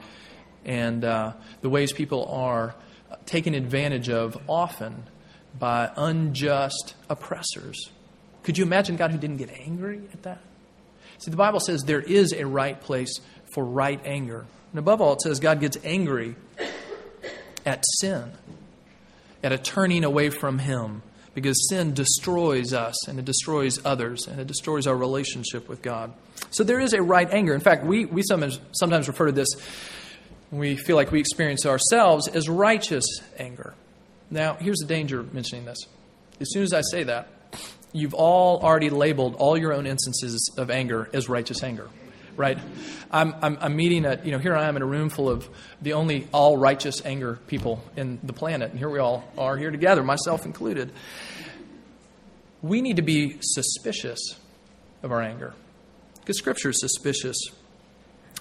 and 0.63 1.03
uh, 1.03 1.33
the 1.61 1.69
ways 1.71 1.91
people 1.91 2.23
are 2.25 2.75
taken 3.25 3.55
advantage 3.55 4.07
of 4.07 4.37
often 4.47 5.05
by 5.57 5.89
unjust 5.95 6.93
oppressors? 7.09 7.89
Could 8.43 8.59
you 8.59 8.63
imagine 8.63 8.95
God 8.95 9.09
who 9.09 9.17
didn't 9.17 9.37
get 9.37 9.49
angry 9.49 10.03
at 10.13 10.21
that? 10.21 10.41
See, 11.17 11.31
the 11.31 11.37
Bible 11.37 11.59
says 11.59 11.81
there 11.81 11.99
is 11.99 12.31
a 12.31 12.45
right 12.45 12.79
place 12.79 13.19
for 13.55 13.65
right 13.65 13.99
anger. 14.05 14.45
And 14.71 14.77
above 14.77 15.01
all, 15.01 15.13
it 15.13 15.21
says 15.21 15.39
God 15.39 15.59
gets 15.61 15.79
angry 15.83 16.35
at 17.65 17.83
sin, 17.99 18.33
at 19.41 19.51
a 19.51 19.57
turning 19.57 20.03
away 20.03 20.29
from 20.29 20.59
Him, 20.59 21.01
because 21.33 21.69
sin 21.69 21.93
destroys 21.93 22.73
us 22.73 23.07
and 23.07 23.19
it 23.19 23.25
destroys 23.25 23.79
others 23.85 24.27
and 24.27 24.39
it 24.39 24.47
destroys 24.47 24.87
our 24.87 24.95
relationship 24.95 25.69
with 25.69 25.81
God. 25.81 26.13
So 26.51 26.63
there 26.63 26.79
is 26.79 26.93
a 26.93 27.01
right 27.01 27.29
anger. 27.31 27.53
In 27.53 27.61
fact, 27.61 27.85
we, 27.85 28.05
we 28.05 28.23
sometimes, 28.23 28.59
sometimes 28.71 29.07
refer 29.07 29.27
to 29.27 29.31
this, 29.31 29.49
we 30.51 30.75
feel 30.75 30.95
like 30.95 31.11
we 31.11 31.19
experience 31.19 31.65
ourselves, 31.65 32.27
as 32.27 32.49
righteous 32.49 33.05
anger. 33.37 33.73
Now, 34.31 34.55
here's 34.55 34.79
the 34.79 34.87
danger 34.87 35.19
of 35.19 35.33
mentioning 35.33 35.65
this. 35.65 35.79
As 36.39 36.51
soon 36.51 36.63
as 36.63 36.73
I 36.73 36.81
say 36.81 37.03
that, 37.03 37.27
you've 37.91 38.13
all 38.13 38.59
already 38.61 38.89
labeled 38.89 39.35
all 39.35 39.57
your 39.57 39.73
own 39.73 39.85
instances 39.85 40.51
of 40.57 40.69
anger 40.69 41.09
as 41.13 41.29
righteous 41.29 41.63
anger, 41.63 41.89
right? 42.39 42.57
I'm, 43.11 43.35
I'm, 43.41 43.57
I'm, 43.59 43.75
meeting 43.75 44.05
at, 44.05 44.25
you 44.25 44.31
know, 44.31 44.37
here 44.37 44.55
I 44.55 44.69
am 44.69 44.77
in 44.77 44.81
a 44.81 44.85
room 44.85 45.09
full 45.09 45.29
of 45.29 45.47
the 45.81 45.93
only 45.93 46.25
all 46.31 46.55
righteous 46.55 47.05
anger 47.05 47.37
people 47.47 47.83
in 47.97 48.17
the 48.23 48.31
planet, 48.31 48.71
and 48.71 48.79
here 48.79 48.89
we 48.89 48.97
all 48.97 49.29
are 49.37 49.57
here 49.57 49.71
together, 49.71 50.03
myself 50.03 50.45
included. 50.45 50.93
We 52.61 52.81
need 52.81 52.95
to 52.95 53.01
be 53.01 53.37
suspicious 53.41 54.37
of 55.03 55.11
our 55.11 55.21
anger 55.21 55.53
because 56.21 56.37
Scripture 56.37 56.69
is 56.69 56.79
suspicious 56.79 57.37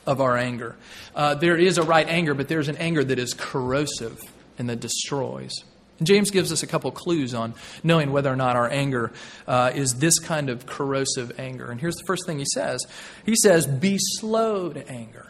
of 0.06 0.20
our 0.20 0.36
anger. 0.36 0.76
Uh, 1.14 1.34
there 1.34 1.56
is 1.56 1.76
a 1.76 1.82
right 1.82 2.08
anger, 2.08 2.34
but 2.34 2.46
there's 2.46 2.68
an 2.68 2.76
anger 2.76 3.02
that 3.02 3.18
is 3.18 3.34
corrosive 3.34 4.20
and 4.58 4.70
that 4.70 4.78
destroys. 4.78 5.52
And 5.98 6.06
James 6.06 6.30
gives 6.30 6.52
us 6.52 6.62
a 6.62 6.66
couple 6.66 6.90
clues 6.92 7.34
on 7.34 7.54
knowing 7.82 8.12
whether 8.12 8.32
or 8.32 8.36
not 8.36 8.56
our 8.56 8.70
anger 8.70 9.12
uh, 9.46 9.72
is 9.74 9.94
this 9.94 10.18
kind 10.18 10.48
of 10.48 10.66
corrosive 10.66 11.38
anger. 11.38 11.70
And 11.70 11.80
here's 11.80 11.96
the 11.96 12.04
first 12.06 12.24
thing 12.26 12.38
he 12.38 12.46
says 12.54 12.80
He 13.26 13.34
says, 13.36 13.66
Be 13.66 13.98
slow 13.98 14.72
to 14.72 14.88
anger. 14.88 15.26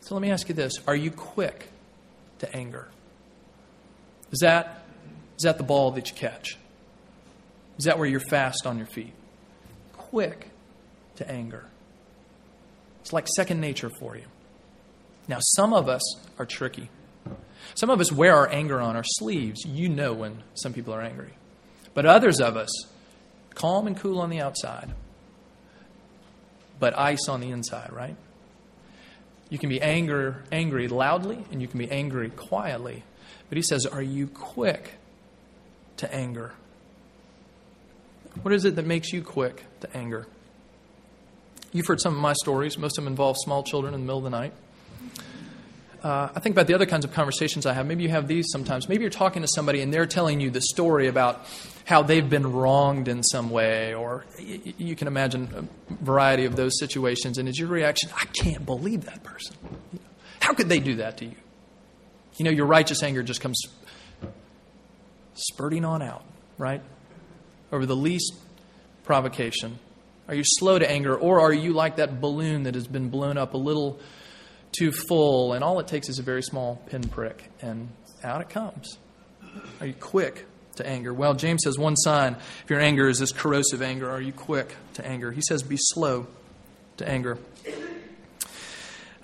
So 0.00 0.14
let 0.14 0.22
me 0.22 0.30
ask 0.30 0.48
you 0.48 0.54
this 0.54 0.74
Are 0.86 0.96
you 0.96 1.10
quick 1.10 1.68
to 2.38 2.56
anger? 2.56 2.88
Is 4.32 4.40
that, 4.40 4.84
is 5.36 5.44
that 5.44 5.58
the 5.58 5.64
ball 5.64 5.92
that 5.92 6.10
you 6.10 6.16
catch? 6.16 6.56
Is 7.78 7.84
that 7.84 7.98
where 7.98 8.08
you're 8.08 8.20
fast 8.20 8.66
on 8.66 8.78
your 8.78 8.86
feet? 8.86 9.12
Quick 9.92 10.48
to 11.16 11.30
anger. 11.30 11.66
It's 13.02 13.12
like 13.12 13.28
second 13.28 13.60
nature 13.60 13.90
for 14.00 14.16
you. 14.16 14.24
Now, 15.28 15.38
some 15.40 15.72
of 15.72 15.88
us 15.88 16.02
are 16.38 16.46
tricky. 16.46 16.88
Some 17.74 17.90
of 17.90 18.00
us 18.00 18.12
wear 18.12 18.34
our 18.34 18.48
anger 18.48 18.80
on 18.80 18.96
our 18.96 19.04
sleeves. 19.04 19.64
You 19.64 19.88
know 19.88 20.12
when 20.12 20.42
some 20.54 20.72
people 20.72 20.94
are 20.94 21.02
angry. 21.02 21.32
But 21.94 22.06
others 22.06 22.40
of 22.40 22.56
us, 22.56 22.70
calm 23.54 23.86
and 23.86 23.96
cool 23.96 24.18
on 24.20 24.30
the 24.30 24.40
outside, 24.40 24.90
but 26.78 26.98
ice 26.98 27.28
on 27.28 27.40
the 27.40 27.50
inside, 27.50 27.92
right? 27.92 28.16
You 29.48 29.58
can 29.58 29.68
be 29.68 29.80
anger, 29.80 30.44
angry 30.50 30.88
loudly, 30.88 31.44
and 31.50 31.62
you 31.62 31.68
can 31.68 31.78
be 31.78 31.90
angry 31.90 32.30
quietly. 32.30 33.04
But 33.48 33.56
he 33.56 33.62
says, 33.62 33.86
Are 33.86 34.02
you 34.02 34.26
quick 34.26 34.94
to 35.98 36.12
anger? 36.12 36.52
What 38.42 38.52
is 38.52 38.64
it 38.64 38.76
that 38.76 38.86
makes 38.86 39.12
you 39.12 39.22
quick 39.22 39.64
to 39.80 39.96
anger? 39.96 40.26
You've 41.72 41.86
heard 41.86 42.00
some 42.00 42.14
of 42.14 42.20
my 42.20 42.32
stories. 42.34 42.76
Most 42.76 42.98
of 42.98 43.04
them 43.04 43.12
involve 43.12 43.36
small 43.38 43.62
children 43.62 43.94
in 43.94 44.00
the 44.00 44.06
middle 44.06 44.18
of 44.18 44.24
the 44.24 44.30
night. 44.30 44.52
Uh, 46.06 46.30
I 46.36 46.38
think 46.38 46.54
about 46.54 46.68
the 46.68 46.74
other 46.74 46.86
kinds 46.86 47.04
of 47.04 47.12
conversations 47.12 47.66
I 47.66 47.72
have. 47.72 47.84
Maybe 47.84 48.04
you 48.04 48.10
have 48.10 48.28
these 48.28 48.46
sometimes. 48.52 48.88
Maybe 48.88 49.02
you're 49.02 49.10
talking 49.10 49.42
to 49.42 49.48
somebody 49.48 49.80
and 49.80 49.92
they're 49.92 50.06
telling 50.06 50.38
you 50.38 50.50
the 50.50 50.60
story 50.60 51.08
about 51.08 51.44
how 51.84 52.04
they've 52.04 52.30
been 52.30 52.52
wronged 52.52 53.08
in 53.08 53.24
some 53.24 53.50
way, 53.50 53.92
or 53.92 54.24
y- 54.38 54.72
you 54.78 54.94
can 54.94 55.08
imagine 55.08 55.68
a 55.90 55.94
variety 56.04 56.44
of 56.44 56.54
those 56.54 56.78
situations. 56.78 57.38
And 57.38 57.48
is 57.48 57.58
your 57.58 57.66
reaction, 57.66 58.08
I 58.14 58.24
can't 58.26 58.64
believe 58.64 59.06
that 59.06 59.24
person? 59.24 59.56
How 60.38 60.54
could 60.54 60.68
they 60.68 60.78
do 60.78 60.94
that 60.96 61.16
to 61.16 61.24
you? 61.24 61.34
You 62.36 62.44
know, 62.44 62.52
your 62.52 62.66
righteous 62.66 63.02
anger 63.02 63.24
just 63.24 63.40
comes 63.40 63.60
spurting 65.34 65.84
on 65.84 66.02
out, 66.02 66.24
right? 66.56 66.82
Over 67.72 67.84
the 67.84 67.96
least 67.96 68.32
provocation. 69.02 69.80
Are 70.28 70.36
you 70.36 70.44
slow 70.44 70.78
to 70.78 70.88
anger, 70.88 71.16
or 71.16 71.40
are 71.40 71.52
you 71.52 71.72
like 71.72 71.96
that 71.96 72.20
balloon 72.20 72.62
that 72.62 72.76
has 72.76 72.86
been 72.86 73.08
blown 73.08 73.36
up 73.36 73.54
a 73.54 73.58
little 73.58 73.98
too 74.78 74.92
full, 74.92 75.52
and 75.52 75.62
all 75.64 75.80
it 75.80 75.88
takes 75.88 76.08
is 76.08 76.18
a 76.18 76.22
very 76.22 76.42
small 76.42 76.82
pinprick, 76.86 77.50
and 77.62 77.88
out 78.22 78.40
it 78.40 78.48
comes? 78.48 78.98
Are 79.80 79.86
you 79.86 79.94
quick 79.94 80.46
to 80.76 80.86
anger? 80.86 81.12
Well, 81.12 81.34
James 81.34 81.62
says 81.64 81.78
one 81.78 81.96
sign 81.96 82.36
if 82.64 82.70
your 82.70 82.80
anger 82.80 83.08
is 83.08 83.18
this 83.18 83.32
corrosive 83.32 83.82
anger, 83.82 84.10
are 84.10 84.20
you 84.20 84.32
quick 84.32 84.74
to 84.94 85.06
anger? 85.06 85.32
He 85.32 85.40
says 85.40 85.62
be 85.62 85.78
slow 85.78 86.26
to 86.98 87.08
anger. 87.08 87.38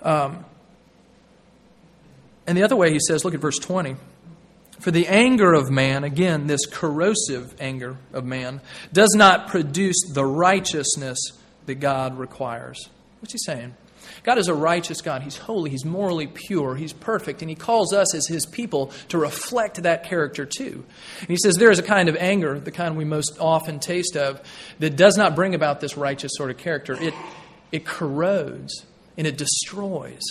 Um, 0.01 0.45
and 2.45 2.57
the 2.57 2.63
other 2.63 2.75
way 2.75 2.91
he 2.91 2.99
says, 2.99 3.23
look 3.23 3.33
at 3.33 3.39
verse 3.39 3.57
20. 3.57 3.95
For 4.79 4.91
the 4.91 5.07
anger 5.07 5.53
of 5.53 5.69
man, 5.69 6.03
again, 6.03 6.47
this 6.47 6.65
corrosive 6.65 7.55
anger 7.59 7.97
of 8.11 8.25
man, 8.25 8.59
does 8.91 9.15
not 9.15 9.47
produce 9.47 9.95
the 10.11 10.25
righteousness 10.25 11.17
that 11.67 11.75
God 11.75 12.17
requires. 12.17 12.89
What's 13.21 13.31
he 13.31 13.39
saying? 13.39 13.75
God 14.21 14.37
is 14.37 14.47
a 14.47 14.53
righteous 14.53 15.01
God. 15.01 15.23
He's 15.23 15.37
holy. 15.37 15.71
He's 15.71 15.85
morally 15.85 16.27
pure. 16.27 16.75
He's 16.75 16.93
perfect. 16.93 17.41
And 17.41 17.49
He 17.49 17.55
calls 17.55 17.93
us 17.93 18.13
as 18.13 18.27
His 18.27 18.45
people 18.45 18.91
to 19.09 19.17
reflect 19.17 19.83
that 19.83 20.03
character 20.03 20.45
too. 20.45 20.85
And 21.19 21.29
He 21.29 21.37
says 21.37 21.55
there 21.55 21.71
is 21.71 21.79
a 21.79 21.83
kind 21.83 22.09
of 22.09 22.15
anger, 22.17 22.59
the 22.59 22.71
kind 22.71 22.95
we 22.95 23.05
most 23.05 23.37
often 23.39 23.79
taste 23.79 24.15
of, 24.15 24.41
that 24.79 24.95
does 24.95 25.17
not 25.17 25.35
bring 25.35 25.55
about 25.55 25.79
this 25.79 25.97
righteous 25.97 26.31
sort 26.35 26.51
of 26.51 26.57
character. 26.57 26.93
It, 26.93 27.13
it 27.71 27.85
corrodes 27.85 28.85
and 29.17 29.27
it 29.27 29.37
destroys, 29.37 30.21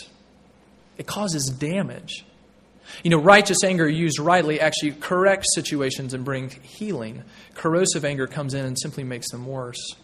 it 0.99 1.07
causes 1.07 1.47
damage. 1.47 2.25
You 3.03 3.11
know, 3.11 3.21
righteous 3.21 3.64
anger 3.64 3.88
used 3.88 4.18
rightly 4.18 4.61
actually 4.61 4.92
corrects 4.92 5.55
situations 5.55 6.14
and 6.14 6.25
brings 6.25 6.53
healing. 6.55 7.23
Corrosive 7.55 8.05
anger 8.05 8.27
comes 8.27 8.55
in 8.55 8.66
and 8.66 8.79
simply 8.79 9.05
makes 9.05 9.31
them 9.31 9.47
worse. 9.47 9.95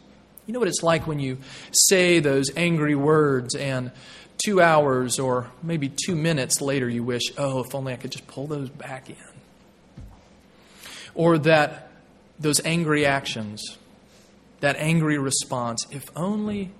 You 0.48 0.54
know 0.54 0.60
what 0.60 0.68
it's 0.68 0.82
like 0.82 1.06
when 1.06 1.20
you 1.20 1.36
say 1.72 2.20
those 2.20 2.46
angry 2.56 2.94
words 2.94 3.54
and 3.54 3.92
two 4.42 4.62
hours 4.62 5.18
or 5.18 5.50
maybe 5.62 5.90
two 5.90 6.16
minutes 6.16 6.62
later 6.62 6.88
you 6.88 7.02
wish, 7.02 7.24
oh, 7.36 7.60
if 7.60 7.74
only 7.74 7.92
I 7.92 7.96
could 7.96 8.12
just 8.12 8.26
pull 8.26 8.46
those 8.46 8.70
back 8.70 9.10
in. 9.10 9.16
Or 11.14 11.36
that 11.36 11.90
those 12.40 12.64
angry 12.64 13.04
actions, 13.04 13.76
that 14.60 14.76
angry 14.76 15.18
response, 15.18 15.86
if 15.90 16.04
only 16.16 16.70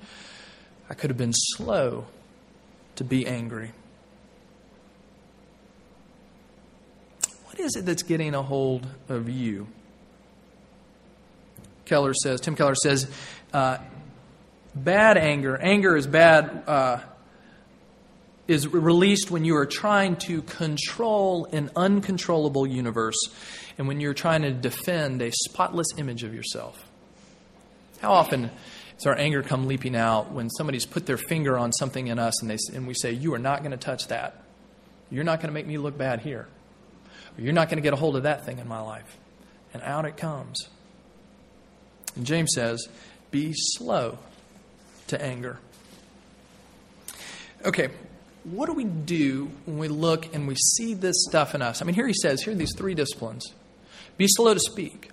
I 0.89 0.95
could 0.95 1.11
have 1.11 1.19
been 1.19 1.35
slow 1.35 2.07
to 2.97 3.05
be 3.05 3.27
angry. 3.27 3.73
What 7.45 7.61
is 7.61 7.77
it 7.77 7.85
that's 7.85 8.03
getting 8.03 8.35
a 8.35 8.43
hold 8.43 8.87
of 9.11 9.29
you? 9.29 9.67
Keller 11.89 12.15
says, 12.15 12.41
Tim 12.41 12.55
Keller 12.55 12.75
says, 12.75 13.11
uh, 13.53 13.79
bad 14.75 15.17
anger, 15.17 15.57
anger 15.57 15.97
is 15.97 16.07
bad, 16.07 16.65
uh, 16.67 17.01
is 18.47 18.67
released 18.67 19.31
when 19.31 19.45
you 19.45 19.57
are 19.57 19.67
trying 19.67 20.17
to 20.17 20.43
control 20.43 21.47
an 21.53 21.71
uncontrollable 21.77 22.67
universe 22.67 23.19
and 23.77 23.87
when 23.87 24.01
you're 24.01 24.15
trying 24.15 24.43
to 24.43 24.51
defend 24.51 25.23
a 25.23 25.31
spotless 25.31 25.89
image 25.99 26.25
of 26.25 26.35
yourself. 26.35 26.85
How 28.01 28.13
often 28.13 28.51
does 28.97 29.07
our 29.07 29.17
anger 29.17 29.43
come 29.43 29.67
leaping 29.67 29.95
out 29.95 30.33
when 30.33 30.51
somebody's 30.51 30.87
put 30.87 31.07
their 31.07 31.17
finger 31.17 31.59
on 31.59 31.73
something 31.73 32.07
in 32.09 32.19
us 32.19 32.43
and, 32.43 32.51
they, 32.51 32.57
and 32.75 32.87
we 32.87 32.95
say, 32.95 33.13
You 33.13 33.35
are 33.35 33.39
not 33.39 33.61
going 33.61 33.71
to 33.73 33.77
touch 33.77 34.09
that. 34.09 34.43
You're 35.11 35.25
not 35.25 35.41
going 35.41 35.49
to 35.49 35.55
make 35.55 35.67
me 35.67 35.79
look 35.79 35.97
bad 35.97 36.21
here. 36.21 36.49
Or 37.37 37.43
you're 37.43 37.53
not 37.53 37.69
going 37.69 37.79
to 37.79 37.83
get 37.83 37.93
a 37.93 37.97
hold 37.97 38.17
of 38.17 38.25
that 38.25 38.45
thing 38.45 38.59
in 38.59 38.69
my 38.69 38.81
life. 38.81 39.17
And 39.73 39.83
out 39.83 40.05
it 40.05 40.17
comes. 40.17 40.69
And 42.17 42.27
James 42.27 42.51
says, 42.55 42.89
be 43.31 43.53
slow 43.55 44.19
to 45.09 45.21
anger. 45.23 45.59
Okay, 47.65 47.89
what 48.45 48.67
do 48.67 48.73
we 48.73 48.85
do 48.85 49.51
when 49.67 49.79
we 49.79 49.89
look 49.89 50.35
and 50.35 50.47
we 50.47 50.55
see 50.55 50.95
this 50.95 51.17
stuff 51.29 51.55
in 51.55 51.63
us? 51.63 51.83
I 51.83 51.85
mean, 51.85 51.95
here 51.95 52.07
he 52.07 52.15
says, 52.15 52.43
here 52.43 52.53
are 52.53 52.57
these 52.57 52.75
three 52.77 52.95
disciplines 52.95 53.53
be 54.17 54.27
slow 54.29 54.53
to 54.53 54.61
speak. 54.61 55.11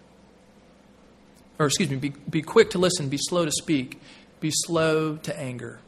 Or, 1.60 1.68
excuse 1.68 1.90
me, 1.90 1.96
be, 1.96 2.10
be 2.10 2.42
quick 2.42 2.72
to 2.72 2.80
listen, 2.80 3.08
be 3.08 3.20
slow 3.20 3.46
to 3.46 3.52
speak, 3.52 4.02
be 4.42 4.50
slow 4.52 5.16
to 5.18 5.40
anger. 5.40 5.80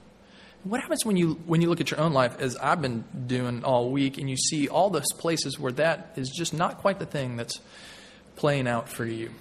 What 0.63 0.81
happens 0.81 1.05
when 1.05 1.17
you 1.17 1.33
when 1.45 1.61
you 1.61 1.69
look 1.69 1.81
at 1.81 1.91
your 1.91 1.99
own 1.99 2.13
life, 2.13 2.39
as 2.39 2.55
I've 2.57 2.81
been 2.81 3.03
doing 3.27 3.63
all 3.63 3.89
week, 3.89 4.17
and 4.17 4.29
you 4.29 4.37
see 4.37 4.67
all 4.67 4.89
those 4.89 5.11
places 5.17 5.59
where 5.59 5.71
that 5.73 6.13
is 6.15 6.29
just 6.29 6.53
not 6.53 6.77
quite 6.79 6.99
the 6.99 7.05
thing 7.05 7.37
that's 7.37 7.59
playing 8.35 8.67
out 8.67 8.89
for 8.89 9.05
you? 9.05 9.31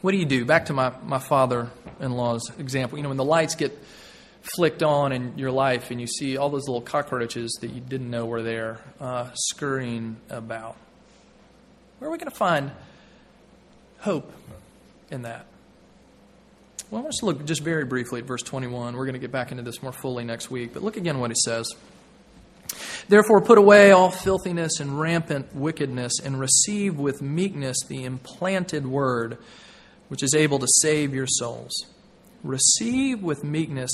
What 0.00 0.12
do 0.12 0.18
you 0.18 0.24
do? 0.24 0.44
Back 0.44 0.66
to 0.66 0.72
my, 0.72 0.92
my 1.04 1.18
father 1.18 1.70
in 2.00 2.12
law's 2.12 2.50
example. 2.58 2.98
You 2.98 3.02
know, 3.02 3.08
when 3.08 3.18
the 3.18 3.24
lights 3.24 3.54
get 3.54 3.76
flicked 4.56 4.82
on 4.82 5.12
in 5.12 5.36
your 5.36 5.50
life 5.50 5.90
and 5.90 6.00
you 6.00 6.06
see 6.06 6.36
all 6.36 6.50
those 6.50 6.68
little 6.68 6.80
cockroaches 6.80 7.58
that 7.60 7.70
you 7.70 7.80
didn't 7.80 8.10
know 8.10 8.26
were 8.26 8.42
there 8.42 8.80
uh, 9.00 9.30
scurrying 9.34 10.16
about, 10.30 10.76
where 11.98 12.08
are 12.08 12.12
we 12.12 12.18
going 12.18 12.30
to 12.30 12.36
find 12.36 12.70
hope 13.98 14.32
in 15.10 15.22
that? 15.22 15.46
Well, 16.90 17.02
let's 17.02 17.22
look 17.22 17.44
just 17.44 17.62
very 17.62 17.84
briefly 17.84 18.20
at 18.20 18.26
verse 18.26 18.42
21. 18.42 18.96
We're 18.96 19.04
going 19.04 19.12
to 19.14 19.18
get 19.18 19.32
back 19.32 19.50
into 19.50 19.62
this 19.62 19.82
more 19.82 19.92
fully 19.92 20.24
next 20.24 20.50
week, 20.50 20.72
but 20.72 20.82
look 20.82 20.96
again 20.96 21.18
what 21.18 21.30
he 21.30 21.36
says. 21.44 21.74
Therefore, 23.08 23.42
put 23.42 23.58
away 23.58 23.90
all 23.90 24.10
filthiness 24.10 24.80
and 24.80 24.98
rampant 24.98 25.54
wickedness, 25.54 26.20
and 26.22 26.38
receive 26.38 26.98
with 26.98 27.20
meekness 27.20 27.76
the 27.88 28.04
implanted 28.04 28.86
word 28.86 29.38
which 30.08 30.22
is 30.22 30.34
able 30.34 30.58
to 30.58 30.68
save 30.80 31.14
your 31.14 31.26
souls. 31.26 31.72
Receive 32.42 33.22
with 33.22 33.44
meekness 33.44 33.90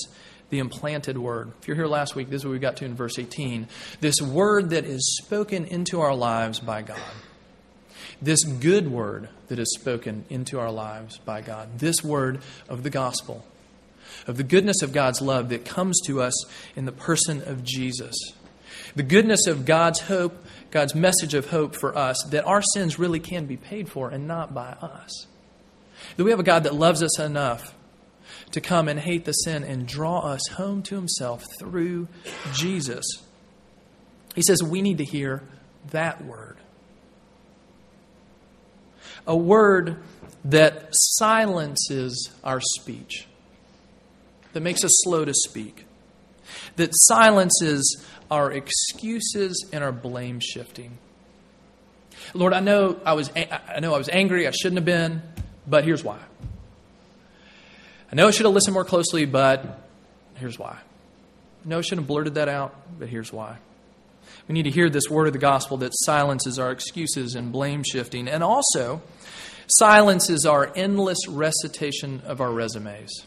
the 0.51 0.59
implanted 0.59 1.19
word. 1.19 1.53
If 1.61 1.69
you're 1.69 1.77
here 1.77 1.87
last 1.87 2.15
week, 2.15 2.31
this 2.31 2.43
is 2.43 2.45
what 2.45 2.53
we 2.53 2.59
got 2.59 2.77
to 2.79 2.85
in 2.85 2.95
verse 2.95 3.19
18. 3.19 3.69
This 4.01 4.21
word 4.21 4.71
that 4.71 4.85
is 4.85 5.21
spoken 5.23 5.65
into 5.65 6.01
our 6.01 6.15
lives 6.15 6.61
by 6.61 6.83
God. 6.83 7.01
This 8.23 8.45
good 8.45 8.91
word 8.91 9.29
that 9.49 9.59
is 9.59 9.75
spoken 9.75 10.25
into 10.31 10.59
our 10.59 10.71
lives 10.71 11.19
by 11.19 11.41
God. 11.41 11.79
This 11.79 12.03
word 12.05 12.41
of 12.69 12.83
the 12.83 12.91
gospel, 12.91 13.45
of 14.27 14.37
the 14.37 14.45
goodness 14.45 14.83
of 14.83 14.93
God's 14.93 15.21
love 15.21 15.49
that 15.49 15.65
comes 15.65 16.01
to 16.07 16.23
us 16.23 16.35
in 16.77 16.85
the 16.85 16.93
person 16.93 17.43
of 17.43 17.65
Jesus. 17.65 18.15
The 18.95 19.03
goodness 19.03 19.47
of 19.47 19.65
God's 19.65 20.01
hope, 20.01 20.45
God's 20.71 20.95
message 20.95 21.35
of 21.35 21.51
hope 21.51 21.75
for 21.75 21.97
us, 21.97 22.23
that 22.31 22.45
our 22.45 22.63
sins 22.75 22.99
really 22.99 23.21
can 23.21 23.47
be 23.47 23.57
paid 23.57 23.89
for 23.89 24.11
and 24.11 24.29
not 24.29 24.55
by 24.55 24.71
us. 24.81 25.27
That 26.17 26.25
we 26.25 26.31
have 26.31 26.41
a 26.41 26.45
God 26.45 26.65
that 26.65 26.75
loves 26.75 27.03
us 27.03 27.19
enough 27.19 27.75
to 28.53 28.61
come 28.61 28.89
and 28.89 29.01
hate 29.01 29.25
the 29.25 29.33
sin 29.33 29.65
and 29.65 29.87
draw 29.87 30.21
us 30.21 30.47
home 30.53 30.83
to 30.85 30.95
himself 30.95 31.45
through 31.59 32.09
Jesus. 32.53 33.05
He 34.35 34.43
says 34.43 34.63
we 34.63 34.83
need 34.83 34.99
to 34.99 35.05
hear 35.05 35.43
that 35.91 36.25
word. 36.25 36.59
A 39.27 39.37
word 39.37 39.97
that 40.45 40.89
silences 40.93 42.31
our 42.43 42.61
speech, 42.61 43.27
that 44.53 44.61
makes 44.61 44.85
us 44.85 44.93
slow 45.03 45.25
to 45.25 45.33
speak, 45.35 45.87
that 46.77 46.91
silences 46.93 48.05
our 48.31 48.53
excuses 48.53 49.67
and 49.73 49.83
our 49.83 49.93
blame 49.93 50.41
shifting. 50.41 50.99
Lord, 52.35 52.53
I 52.53 52.61
know 52.61 53.01
I 53.05 53.15
was 53.15 53.31
I 53.35 53.81
know 53.81 53.95
I 53.95 53.99
was 53.99 54.09
angry, 54.09 54.47
I 54.47 54.51
shouldn't 54.51 54.77
have 54.77 54.85
been. 54.85 55.23
But 55.67 55.85
here's 55.85 56.05
why. 56.05 56.19
I 58.13 58.15
know 58.15 58.29
I 58.29 58.31
should 58.31 58.47
have 58.47 58.55
listened 58.55 58.75
more 58.75 58.85
closely, 58.85 59.25
but 59.25 59.81
here's 60.37 60.59
why. 60.59 60.79
I 61.65 61.69
know 61.69 61.79
I 61.79 61.81
shouldn't 61.81 62.03
have 62.03 62.09
blurted 62.09 62.35
that 62.35 62.49
out, 62.49 62.75
but 62.99 63.09
here's 63.09 63.33
why. 63.33 63.57
We 64.47 64.53
need 64.53 64.65
to 64.65 64.71
hear 64.71 64.91
this 64.91 65.09
word 65.09 65.27
of 65.27 65.33
the 65.33 65.39
gospel 65.39 65.79
that 65.79 65.93
silences 65.95 66.59
our 66.59 66.71
excuses 66.71 67.35
and 67.35 67.51
blame 67.51 67.83
shifting, 67.83 68.29
and 68.29 68.43
also 68.43 69.03
silences 69.67 70.45
our 70.45 70.71
endless 70.77 71.27
recitation 71.27 72.23
of 72.27 72.41
our 72.41 72.53
resumes. 72.53 73.25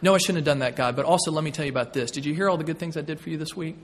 No, 0.00 0.14
I 0.14 0.18
shouldn't 0.18 0.38
have 0.38 0.44
done 0.44 0.60
that, 0.60 0.76
God, 0.76 0.96
but 0.96 1.04
also 1.04 1.30
let 1.30 1.44
me 1.44 1.50
tell 1.50 1.64
you 1.64 1.70
about 1.70 1.92
this. 1.92 2.10
Did 2.10 2.24
you 2.24 2.34
hear 2.34 2.48
all 2.48 2.56
the 2.56 2.64
good 2.64 2.78
things 2.78 2.96
I 2.96 3.02
did 3.02 3.20
for 3.20 3.30
you 3.30 3.38
this 3.38 3.56
week? 3.56 3.76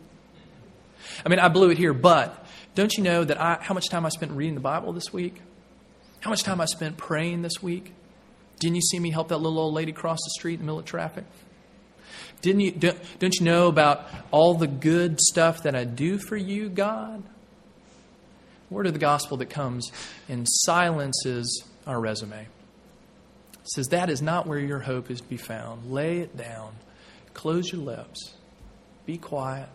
I 1.25 1.29
mean, 1.29 1.39
I 1.39 1.49
blew 1.49 1.71
it 1.71 1.79
here, 1.79 1.93
but 1.93 2.47
don't 2.75 2.93
you 2.97 3.03
know 3.03 3.25
that 3.25 3.41
I, 3.41 3.59
how 3.61 3.75
much 3.75 3.89
time 3.89 4.07
I 4.07 4.09
spent 4.09 4.33
reading 4.33 4.55
the 4.55 4.61
Bible 4.61 4.93
this 4.93 5.13
week? 5.13 5.41
How 6.21 6.31
much 6.31 6.43
time 6.43 6.61
I 6.61 6.67
spent 6.67 6.97
praying 6.97 7.43
this 7.43 7.63
week? 7.63 7.93
Didn't 8.59 8.77
you 8.77 8.83
see 8.83 8.99
me 8.99 9.11
help 9.11 9.29
that 9.29 9.39
little 9.39 9.59
old 9.59 9.75
lady 9.75 9.93
cross 9.93 10.19
the 10.25 10.31
street 10.31 10.55
in 10.55 10.61
the 10.61 10.65
middle 10.65 10.81
of 10.81 10.85
traffic? 10.85 11.25
Didn't 12.41 12.61
you, 12.61 12.71
don't, 12.71 13.39
you 13.39 13.45
know 13.45 13.69
about 13.69 14.07
all 14.31 14.55
the 14.55 14.67
good 14.67 15.21
stuff 15.21 15.63
that 15.65 15.75
I 15.75 15.85
do 15.85 16.19
for 16.19 16.37
you, 16.37 16.69
God? 16.69 17.23
Word 18.71 18.87
of 18.87 18.93
the 18.93 18.99
gospel 18.99 19.37
that 19.39 19.51
comes 19.51 19.91
and 20.29 20.47
silences 20.49 21.65
our 21.87 22.01
resume. 22.01 22.43
It 22.43 23.71
says 23.71 23.89
that 23.89 24.11
is 24.11 24.23
not 24.23 24.47
where 24.47 24.59
your 24.59 24.81
hope 24.81 25.11
is 25.11 25.21
to 25.21 25.29
be 25.29 25.37
found. 25.37 25.91
Lay 25.91 26.19
it 26.19 26.37
down. 26.37 26.75
Close 27.35 27.73
your 27.73 27.81
lips. 27.81 28.35
Be 29.07 29.19
quiet. 29.19 29.69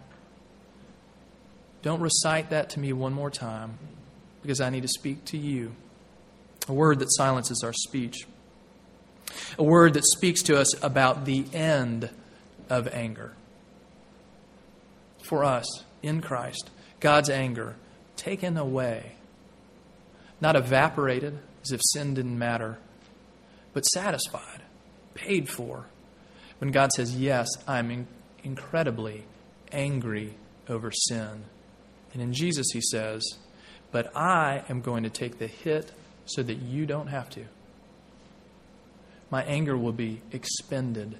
Don't 1.82 2.02
recite 2.02 2.50
that 2.52 2.70
to 2.72 2.80
me 2.80 2.94
one 2.94 3.14
more 3.14 3.30
time 3.30 3.78
because 4.42 4.62
I 4.62 4.70
need 4.70 4.84
to 4.84 4.88
speak 4.88 5.26
to 5.26 5.38
you. 5.38 5.74
A 6.68 6.74
word 6.74 7.00
that 7.00 7.12
silences 7.12 7.62
our 7.64 7.74
speech. 7.74 8.26
A 9.58 9.64
word 9.64 9.94
that 9.94 10.06
speaks 10.06 10.42
to 10.44 10.60
us 10.60 10.82
about 10.84 11.26
the 11.26 11.46
end 11.54 12.10
of 12.70 12.88
anger. 12.90 13.34
For 15.24 15.44
us, 15.44 15.66
in 16.02 16.22
Christ, 16.22 16.70
God's 17.00 17.30
anger 17.30 17.76
taken 18.16 18.58
away, 18.58 19.14
not 20.40 20.56
evaporated 20.56 21.40
as 21.64 21.72
if 21.72 21.82
sin 21.84 22.14
didn't 22.14 22.38
matter, 22.38 22.78
but 23.74 23.84
satisfied, 23.84 24.62
paid 25.14 25.50
for. 25.50 25.88
When 26.60 26.72
God 26.72 26.92
says, 26.94 27.16
Yes, 27.16 27.48
I'm 27.68 27.92
in- 27.92 28.08
incredibly 28.44 29.26
angry 29.72 30.36
over 30.70 30.92
sin. 30.92 31.46
And 32.14 32.22
in 32.22 32.34
Jesus, 32.34 32.68
he 32.74 32.82
says, 32.82 33.24
But 33.92 34.16
I 34.16 34.64
am 34.70 34.82
going 34.82 35.04
to 35.04 35.10
take 35.10 35.40
the 35.40 35.48
hit 35.48 35.92
so 36.26 36.44
that 36.44 36.56
you 36.56 36.86
don't 36.86 37.08
have 37.08 37.30
to. 37.32 37.46
My 39.30 39.44
anger 39.44 39.78
will 39.78 39.94
be 39.94 40.22
expended 40.32 41.18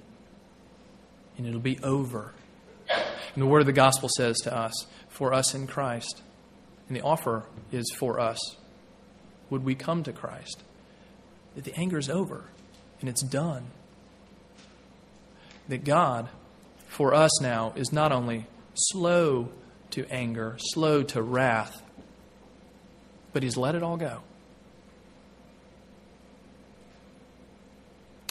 and 1.36 1.46
it'll 1.46 1.60
be 1.60 1.78
over. 1.82 2.32
And 2.88 3.42
the 3.42 3.46
word 3.46 3.60
of 3.60 3.66
the 3.66 3.72
gospel 3.72 4.08
says 4.16 4.36
to 4.44 4.56
us, 4.56 4.72
for 5.08 5.32
us 5.32 5.54
in 5.54 5.66
Christ, 5.66 6.22
and 6.88 6.96
the 6.96 7.02
offer 7.02 7.44
is 7.72 7.90
for 7.96 8.20
us, 8.20 8.38
would 9.50 9.64
we 9.64 9.74
come 9.74 10.02
to 10.04 10.12
Christ? 10.12 10.62
That 11.54 11.64
the 11.64 11.74
anger 11.76 11.98
is 11.98 12.08
over 12.08 12.44
and 13.00 13.08
it's 13.08 13.22
done. 13.22 13.66
That 15.68 15.84
God, 15.84 16.28
for 16.86 17.14
us 17.14 17.40
now, 17.40 17.72
is 17.74 17.92
not 17.92 18.12
only 18.12 18.46
slow 18.74 19.48
to 19.90 20.06
anger, 20.10 20.56
slow 20.58 21.02
to 21.04 21.22
wrath, 21.22 21.82
but 23.32 23.42
He's 23.42 23.56
let 23.56 23.74
it 23.74 23.82
all 23.82 23.96
go. 23.96 24.22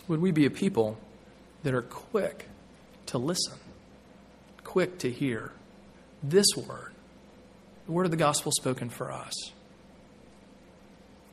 Would 0.07 0.21
we 0.21 0.31
be 0.31 0.45
a 0.45 0.49
people 0.49 0.97
that 1.63 1.73
are 1.73 1.81
quick 1.81 2.47
to 3.07 3.17
listen, 3.17 3.57
quick 4.63 4.99
to 4.99 5.11
hear 5.11 5.51
this 6.21 6.47
word, 6.55 6.91
the 7.85 7.91
word 7.91 8.05
of 8.05 8.11
the 8.11 8.17
gospel 8.17 8.51
spoken 8.51 8.89
for 8.89 9.11
us? 9.11 9.33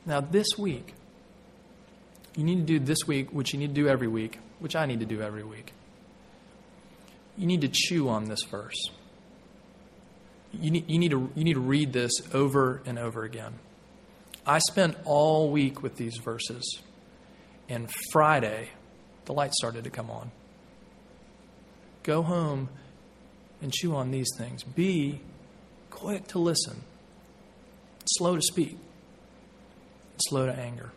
Now, 0.06 0.20
this 0.20 0.46
week, 0.58 0.94
you 2.36 2.44
need 2.44 2.66
to 2.66 2.78
do 2.78 2.78
this 2.78 3.06
week, 3.06 3.30
which 3.32 3.52
you 3.52 3.58
need 3.58 3.68
to 3.68 3.74
do 3.74 3.88
every 3.88 4.08
week, 4.08 4.38
which 4.60 4.76
I 4.76 4.86
need 4.86 5.00
to 5.00 5.06
do 5.06 5.20
every 5.20 5.44
week. 5.44 5.72
You 7.36 7.46
need 7.46 7.60
to 7.62 7.68
chew 7.68 8.08
on 8.08 8.26
this 8.26 8.42
verse. 8.44 8.90
You 10.52 10.70
need, 10.70 10.90
you 10.90 10.98
need, 10.98 11.10
to, 11.10 11.30
you 11.34 11.44
need 11.44 11.54
to 11.54 11.60
read 11.60 11.92
this 11.92 12.12
over 12.32 12.82
and 12.86 12.98
over 12.98 13.24
again. 13.24 13.54
I 14.46 14.58
spent 14.58 14.96
all 15.04 15.50
week 15.50 15.82
with 15.82 15.96
these 15.96 16.16
verses, 16.16 16.80
and 17.70 17.88
Friday, 18.12 18.68
the 19.24 19.32
light 19.32 19.54
started 19.54 19.84
to 19.84 19.90
come 19.90 20.10
on. 20.10 20.30
Go 22.02 22.22
home 22.22 22.68
and 23.62 23.72
chew 23.72 23.94
on 23.94 24.10
these 24.10 24.28
things. 24.36 24.62
Be 24.62 25.20
quick 25.90 26.26
to 26.28 26.38
listen, 26.38 26.82
slow 28.04 28.36
to 28.36 28.42
speak, 28.42 28.76
slow 30.28 30.46
to 30.46 30.52
anger. 30.52 30.90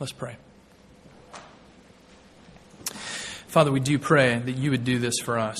Let's 0.00 0.12
pray. 0.12 0.36
Father, 3.48 3.70
we 3.72 3.80
do 3.80 3.98
pray 3.98 4.38
that 4.38 4.52
you 4.52 4.70
would 4.70 4.84
do 4.84 4.98
this 4.98 5.14
for 5.24 5.38
us. 5.38 5.58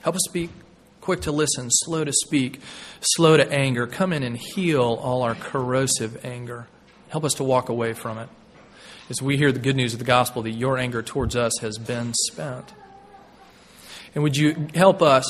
Help 0.00 0.16
us 0.16 0.22
speak 0.28 0.50
quick 1.00 1.22
to 1.22 1.32
listen, 1.32 1.70
slow 1.70 2.04
to 2.04 2.12
speak, 2.12 2.60
slow 3.00 3.36
to 3.36 3.50
anger. 3.50 3.86
Come 3.86 4.12
in 4.12 4.22
and 4.22 4.36
heal 4.36 4.82
all 5.02 5.22
our 5.22 5.34
corrosive 5.34 6.24
anger. 6.24 6.68
Help 7.08 7.24
us 7.24 7.32
to 7.34 7.44
walk 7.44 7.70
away 7.70 7.94
from 7.94 8.18
it. 8.18 8.28
As 9.10 9.22
we 9.22 9.36
hear 9.36 9.52
the 9.52 9.58
good 9.58 9.76
news 9.76 9.92
of 9.94 9.98
the 9.98 10.04
gospel 10.04 10.42
that 10.42 10.50
your 10.50 10.78
anger 10.78 11.02
towards 11.02 11.34
us 11.34 11.58
has 11.60 11.78
been 11.78 12.12
spent. 12.14 12.74
And 14.14 14.22
would 14.22 14.36
you 14.36 14.68
help 14.74 15.00
us 15.02 15.24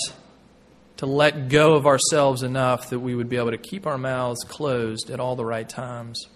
to 0.97 1.07
let 1.07 1.49
go 1.49 1.75
of 1.75 1.87
ourselves 1.87 2.43
enough 2.43 2.91
that 2.91 2.99
we 2.99 3.15
would 3.15 3.29
be 3.29 3.37
able 3.37 3.53
to 3.53 3.59
keep 3.59 3.87
our 3.87 3.99
mouths 3.99 4.43
closed 4.45 5.11
at 5.11 5.21
all 5.21 5.37
the 5.37 5.45
right 5.45 5.69
times? 5.69 6.27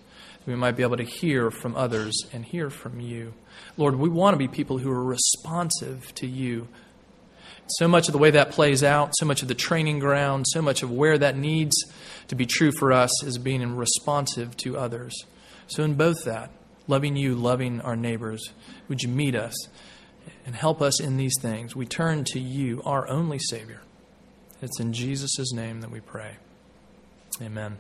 we 0.47 0.57
might 0.57 0.77
be 0.77 0.83
able 0.83 0.97
to 0.97 1.05
hear 1.05 1.51
from 1.51 1.77
others 1.77 2.15
and 2.33 2.45
hear 2.45 2.71
from 2.71 3.01
you. 3.01 3.35
Lord, 3.77 3.97
we 3.97 4.09
want 4.09 4.35
to 4.35 4.39
be 4.39 4.49
people 4.49 4.79
who 4.79 4.91
are 4.91 5.05
responsive 5.05 6.13
to 6.17 6.27
you. 6.27 6.69
So 7.79 7.87
much 7.87 8.09
of 8.09 8.13
the 8.13 8.19
way 8.19 8.33
that 8.33 8.51
plays 8.51 8.83
out, 8.83 9.13
so 9.17 9.25
much 9.25 9.43
of 9.43 9.49
the 9.49 9.55
training 9.55 10.01
ground, 10.01 10.47
so 10.49 10.61
much 10.61 10.83
of 10.83 10.91
where 10.91 11.17
that 11.17 11.37
needs 11.37 11.77
to 12.29 12.35
be 12.35 12.45
true 12.45 12.73
for 12.73 12.93
us 12.93 13.23
is 13.23 13.39
being 13.39 13.77
responsive 13.77 14.57
to 14.59 14.77
others. 14.77 15.15
So, 15.69 15.85
in 15.85 15.95
both 15.95 16.25
that, 16.25 16.51
loving 16.89 17.17
you, 17.17 17.35
loving 17.35 17.81
our 17.81 17.97
neighbors, 17.97 18.51
would 18.89 19.03
you 19.03 19.09
meet 19.09 19.35
us 19.35 19.55
and 20.47 20.55
help 20.55 20.83
us 20.83 21.01
in 21.01 21.17
these 21.17 21.35
things? 21.41 21.77
We 21.77 21.87
turn 21.87 22.25
to 22.25 22.41
you, 22.41 22.83
our 22.85 23.09
only 23.09 23.39
Savior. 23.39 23.81
It's 24.61 24.81
in 24.81 24.93
Jesus' 24.93 25.53
name 25.53 25.81
that 25.81 25.91
we 25.91 26.01
pray. 26.01 26.37
Amen. 27.41 27.79